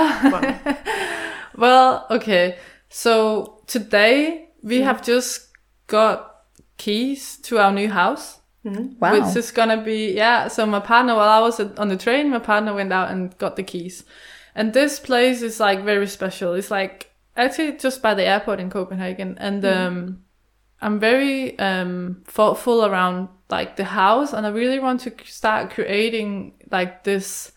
Well, 1.57 2.07
okay. 2.11 2.57
So 2.89 3.63
today 3.67 4.49
we 4.63 4.81
have 4.83 5.03
just 5.03 5.49
got 5.87 6.45
keys 6.79 7.37
to 7.43 7.59
our 7.59 7.73
new 7.73 7.89
house. 7.91 8.39
Wow. 8.65 9.13
Which 9.13 9.37
is 9.37 9.51
gonna 9.51 9.83
be 9.83 10.13
yeah. 10.15 10.49
So 10.49 10.67
my 10.67 10.81
partner, 10.81 11.15
while 11.17 11.29
I 11.29 11.41
was 11.41 11.61
on 11.61 11.89
the 11.89 11.97
train, 11.97 12.31
my 12.31 12.39
partner 12.39 12.75
went 12.75 12.93
out 12.93 13.11
and 13.11 13.37
got 13.39 13.57
the 13.57 13.63
keys, 13.63 14.05
and 14.61 14.75
this 14.75 15.01
place 15.01 15.41
is 15.41 15.59
like 15.59 15.85
very 15.85 16.07
special. 16.07 16.53
It's 16.53 16.71
like 16.71 17.11
actually 17.35 17.79
just 17.79 18.03
by 18.03 18.13
the 18.13 18.27
airport 18.27 18.61
in 18.61 18.69
Copenhagen, 18.69 19.39
and 19.41 19.65
um, 19.65 20.23
I'm 20.83 21.01
very 21.01 21.59
um 21.59 22.23
thoughtful 22.27 22.85
around 22.85 23.29
like 23.49 23.77
the 23.77 23.85
house, 23.85 24.35
and 24.35 24.47
I 24.47 24.51
really 24.51 24.79
want 24.79 25.01
to 25.01 25.13
start 25.25 25.71
creating 25.71 26.53
like 26.71 27.05
this 27.05 27.53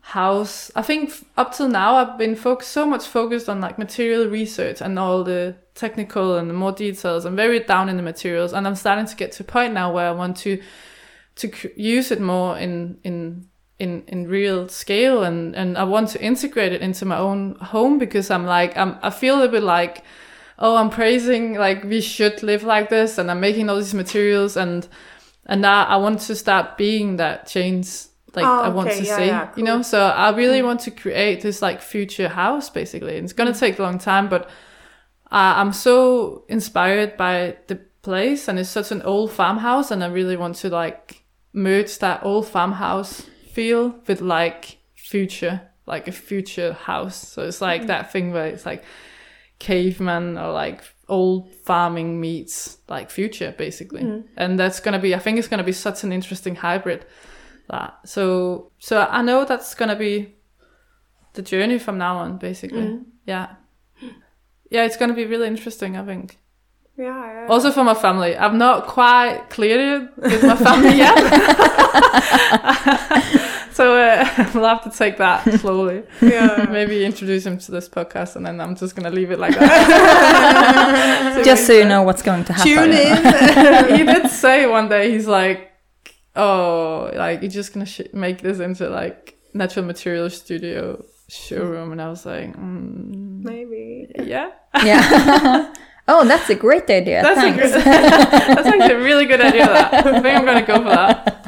house. 0.00 0.72
I 0.74 0.82
think 0.82 1.12
up 1.36 1.54
till 1.54 1.68
now 1.68 1.94
I've 1.94 2.18
been 2.18 2.34
focused 2.34 2.72
so 2.72 2.84
much 2.86 3.06
focused 3.06 3.48
on 3.48 3.60
like 3.60 3.78
material 3.78 4.26
research 4.26 4.80
and 4.80 4.98
all 4.98 5.22
the 5.22 5.54
technical 5.76 6.36
and 6.38 6.50
the 6.50 6.54
more 6.54 6.72
details. 6.72 7.24
I'm 7.24 7.36
very 7.36 7.60
down 7.60 7.88
in 7.88 7.96
the 7.96 8.02
materials, 8.02 8.52
and 8.52 8.66
I'm 8.66 8.74
starting 8.74 9.06
to 9.06 9.14
get 9.14 9.30
to 9.36 9.44
a 9.44 9.46
point 9.46 9.74
now 9.74 9.92
where 9.92 10.08
I 10.08 10.12
want 10.22 10.38
to 10.38 10.60
to 11.36 11.52
use 11.76 12.10
it 12.10 12.20
more 12.20 12.58
in 12.58 12.98
in 13.04 13.48
in 13.78 14.02
in 14.08 14.28
real 14.28 14.68
scale, 14.68 15.22
and 15.22 15.54
and 15.56 15.76
I 15.76 15.84
want 15.84 16.08
to 16.10 16.22
integrate 16.22 16.72
it 16.72 16.80
into 16.82 17.04
my 17.04 17.18
own 17.18 17.56
home 17.56 17.98
because 17.98 18.30
I'm 18.30 18.46
like 18.46 18.76
I'm 18.76 18.98
I 19.02 19.10
feel 19.10 19.42
a 19.42 19.48
bit 19.48 19.62
like 19.62 20.02
oh 20.58 20.76
I'm 20.76 20.90
praising 20.90 21.54
like 21.54 21.84
we 21.84 22.00
should 22.00 22.42
live 22.42 22.62
like 22.62 22.88
this, 22.88 23.18
and 23.18 23.30
I'm 23.30 23.40
making 23.40 23.68
all 23.70 23.76
these 23.76 23.94
materials 23.94 24.56
and. 24.56 24.88
And 25.48 25.62
now 25.62 25.84
I 25.84 25.94
want 25.98 26.18
to 26.22 26.34
start 26.34 26.76
being 26.76 27.18
that 27.18 27.46
change 27.46 27.86
like 28.34 28.44
Oh, 28.44 28.62
I 28.62 28.68
want 28.68 28.88
okay. 28.88 28.98
to 28.98 29.04
Yeah, 29.06 29.16
see, 29.16 29.26
yeah, 29.26 29.50
you 29.56 29.62
know. 29.62 29.80
So 29.82 30.00
I 30.00 30.30
really 30.36 30.60
want 30.60 30.80
to 30.80 30.90
create 30.90 31.40
this 31.40 31.62
like 31.62 31.80
future 31.80 32.28
house, 32.28 32.68
basically. 32.68 33.16
and 33.16 33.22
It's 33.24 33.32
gonna 33.32 33.54
take 33.54 33.78
a 33.78 33.82
long 33.82 33.98
time, 33.98 34.28
but 34.28 34.46
uh, 35.30 35.54
I'm 35.60 35.72
so 35.72 36.44
inspired 36.48 37.16
by 37.16 37.58
the 37.68 37.76
place, 38.02 38.48
and 38.48 38.58
it's 38.58 38.68
such 38.68 38.90
an 38.90 39.02
old 39.02 39.30
farmhouse, 39.30 39.92
and 39.92 40.02
I 40.02 40.08
really 40.08 40.36
want 40.36 40.56
to 40.56 40.68
like 40.68 41.22
merge 41.52 41.98
that 41.98 42.24
old 42.24 42.48
farmhouse 42.48 43.22
feel 43.56 43.94
with 44.06 44.20
like 44.20 44.76
future, 44.94 45.62
like 45.86 46.06
a 46.06 46.12
future 46.12 46.74
house. 46.74 47.16
So 47.16 47.44
it's 47.44 47.62
like 47.62 47.82
hmm. 47.82 47.86
that 47.86 48.12
thing 48.12 48.32
where 48.32 48.48
it's 48.48 48.66
like 48.66 48.84
caveman 49.58 50.36
or 50.36 50.52
like 50.52 50.82
old 51.08 51.54
farming 51.64 52.20
meets 52.20 52.76
like 52.86 53.10
future 53.10 53.54
basically. 53.56 54.02
Hmm. 54.02 54.20
And 54.36 54.58
that's 54.58 54.80
gonna 54.80 54.98
be 54.98 55.14
i 55.14 55.18
think 55.18 55.38
it's 55.38 55.48
gonna 55.48 55.64
be 55.64 55.72
such 55.72 56.04
an 56.04 56.12
interesting 56.12 56.56
hybrid 56.56 57.06
that. 57.70 57.98
So 58.04 58.72
so 58.78 59.06
i 59.10 59.22
know 59.22 59.46
that's 59.46 59.74
gonna 59.74 59.96
be 59.96 60.34
the 61.32 61.42
journey 61.42 61.78
from 61.78 61.96
now 61.96 62.18
on 62.18 62.36
basically. 62.36 62.88
Hmm. 62.88 63.02
Yeah. 63.24 63.54
Yeah 64.70 64.84
it's 64.84 64.98
gonna 64.98 65.14
be 65.14 65.24
really 65.24 65.48
interesting 65.48 65.96
i 65.96 66.04
think. 66.04 66.38
Yeah. 66.98 67.06
yeah. 67.06 67.46
also 67.48 67.70
for 67.70 67.84
my 67.84 67.94
family. 67.94 68.36
I'm 68.36 68.58
not 68.58 68.86
quite 68.86 69.48
clear 69.48 70.10
with 70.16 70.42
my 70.42 70.56
family 70.56 70.96
yet 71.04 71.16
so 73.76 73.82
uh, 73.98 74.50
we'll 74.54 74.64
have 74.74 74.82
to 74.82 74.90
take 75.02 75.16
that 75.18 75.42
slowly 75.60 76.02
yeah. 76.22 76.66
maybe 76.70 77.04
introduce 77.04 77.44
him 77.44 77.56
to 77.58 77.70
this 77.76 77.88
podcast 77.88 78.34
and 78.36 78.44
then 78.46 78.60
i'm 78.60 78.74
just 78.74 78.96
gonna 78.96 79.10
leave 79.10 79.30
it 79.30 79.38
like 79.38 79.54
that 79.58 81.42
Just 81.44 81.66
so 81.66 81.72
you 81.74 81.84
know 81.84 82.02
what's 82.02 82.22
going 82.22 82.44
to 82.44 82.52
happen. 82.52 82.72
Tune 82.72 82.92
in. 82.92 83.96
he 83.98 84.02
did 84.12 84.30
say 84.30 84.66
one 84.66 84.88
day 84.88 85.10
he's 85.10 85.26
like 85.26 85.58
oh 86.34 87.10
like 87.14 87.42
you're 87.42 87.50
just 87.50 87.72
gonna 87.72 87.86
sh- 87.86 88.12
make 88.12 88.40
this 88.40 88.58
into 88.60 88.88
like 88.88 89.36
natural 89.54 89.84
material 89.84 90.28
studio 90.30 91.04
showroom 91.28 91.92
and 91.92 92.00
i 92.00 92.08
was 92.08 92.24
like 92.26 92.54
mm, 92.56 93.42
Maybe. 93.42 94.08
yeah 94.34 94.50
Yeah. 94.84 95.72
oh, 96.08 96.24
that's 96.26 96.48
a 96.50 96.54
great 96.54 96.88
idea. 96.90 97.22
that's 97.22 97.38
a 97.38 97.42
Thanks. 97.42 97.62
good, 97.62 97.84
that's 97.84 98.66
actually 98.68 98.94
a 98.94 98.98
really 99.08 99.26
good 99.26 99.40
idea 99.40 99.66
that 99.66 99.94
i 100.06 100.20
think 100.22 100.26
i'm 100.38 100.44
gonna 100.44 100.62
go 100.66 100.76
for 100.82 100.90
that 100.90 101.45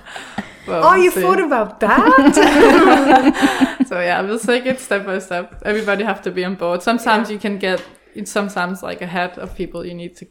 Well, 0.69 0.85
Oh, 0.85 0.93
we'll 0.95 1.05
you 1.05 1.11
see. 1.11 1.21
thought 1.23 1.41
about 1.41 1.81
that? 1.87 3.85
so 3.89 4.01
yeah 4.01 4.21
we'll 4.23 4.39
take 4.39 4.67
it 4.67 4.81
step 4.81 5.07
by 5.07 5.19
step 5.19 5.63
everybody 5.65 6.05
have 6.05 6.21
to 6.23 6.31
be 6.31 6.45
on 6.45 6.55
board 6.57 6.83
sometimes 6.83 7.29
Yeah. 7.29 7.35
you 7.35 7.41
can 7.41 7.59
get 7.59 7.83
it's 8.15 8.31
sometimes 8.31 8.83
like 8.83 9.01
ahead 9.03 9.39
of 9.39 9.55
people 9.55 9.85
you 9.87 9.95
need 9.95 10.17
to 10.17 10.27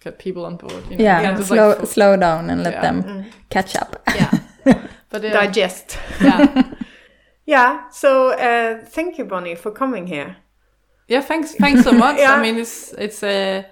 get 0.00 0.18
people 0.18 0.44
on 0.44 0.56
board. 0.56 0.84
You 0.90 0.96
know? 0.96 1.04
Yeah, 1.04 1.36
You 1.38 1.42
slow 1.44 1.68
like, 1.78 1.86
slow 1.86 2.16
down 2.16 2.50
and 2.50 2.62
let 2.62 2.74
Yeah. 2.74 2.80
them 2.82 3.24
catch 3.50 3.76
up. 3.76 4.02
yeah. 4.14 4.30
But 5.10 5.24
uh, 5.24 5.30
Digest. 5.32 5.96
yeah, 6.20 6.62
Yeah. 7.46 7.88
So 7.90 8.30
uh, 8.32 8.84
thank 8.84 9.16
you, 9.18 9.24
Bonnie, 9.24 9.54
for 9.56 9.70
coming 9.72 10.06
here. 10.06 10.36
yeah. 11.08 11.22
Thanks, 11.22 11.54
thanks 11.54 11.82
so 11.84 11.92
much. 11.92 12.18
Yeah. 12.18 12.32
I 12.38 12.42
mean, 12.42 12.58
it's 12.58 12.92
it's 12.98 13.22
a, 13.22 13.64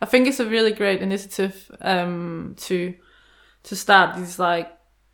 I 0.00 0.06
think 0.06 0.26
it's 0.28 0.40
a 0.40 0.46
really 0.46 0.72
great 0.72 1.02
initiative 1.02 1.54
um, 1.82 2.54
to 2.66 2.94
to 3.64 3.76
start 3.76 4.16
these 4.16 4.38
like 4.38 4.68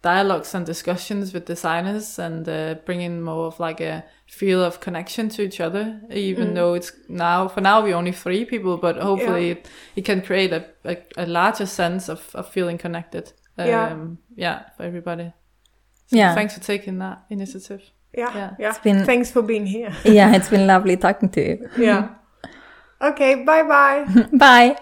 dialogues 0.07 0.55
and 0.55 0.67
discussions 0.67 1.33
with 1.35 1.45
designers 1.47 2.19
and 2.19 2.49
uh, 2.49 2.75
bring 2.87 3.01
in 3.03 3.23
more 3.23 3.47
of 3.47 3.61
like 3.61 3.81
a 3.85 4.03
feel 4.27 4.63
of 4.65 4.79
connection 4.81 5.29
to 5.29 5.43
each 5.43 5.61
other. 5.61 6.01
Even 6.11 6.55
though 6.55 6.75
it's 6.77 6.93
now 7.09 7.49
for 7.49 7.61
now 7.63 7.85
we 7.85 7.95
only 7.95 8.13
three 8.13 8.45
people, 8.45 8.77
but 8.79 8.97
hopefully 8.97 9.51
it, 9.51 9.69
it 9.97 10.05
can 10.05 10.21
create 10.23 10.53
a, 10.53 10.63
a, 10.85 10.97
a 11.17 11.27
larger 11.27 11.67
sense 11.67 12.09
of, 12.13 12.21
of 12.35 12.49
feeling 12.53 12.79
connected. 12.79 13.33
Um, 13.59 13.67
Yeah. 13.69 13.97
yeah, 14.37 14.59
for 14.77 14.83
everybody. 14.85 15.33
So 16.07 16.17
Yeah. 16.17 16.35
Thanks 16.35 16.55
for 16.55 16.65
taking 16.65 16.99
that 17.01 17.19
initiative. 17.31 17.81
Yeah. 18.19 18.33
Yeah. 18.37 18.51
Yeah. 18.59 18.71
It's 18.71 18.79
been- 18.85 19.05
Thanks 19.07 19.31
for 19.31 19.43
being 19.43 19.67
here. 19.67 19.93
yeah, 20.05 20.37
it's 20.37 20.49
been 20.51 20.67
lovely 20.67 20.97
talking 20.97 21.31
to 21.31 21.41
you. 21.41 21.69
yeah. 21.79 22.09
Okay. 23.01 23.35
Bye 23.47 23.63
bye. 23.69 24.05
Bye. 24.33 24.77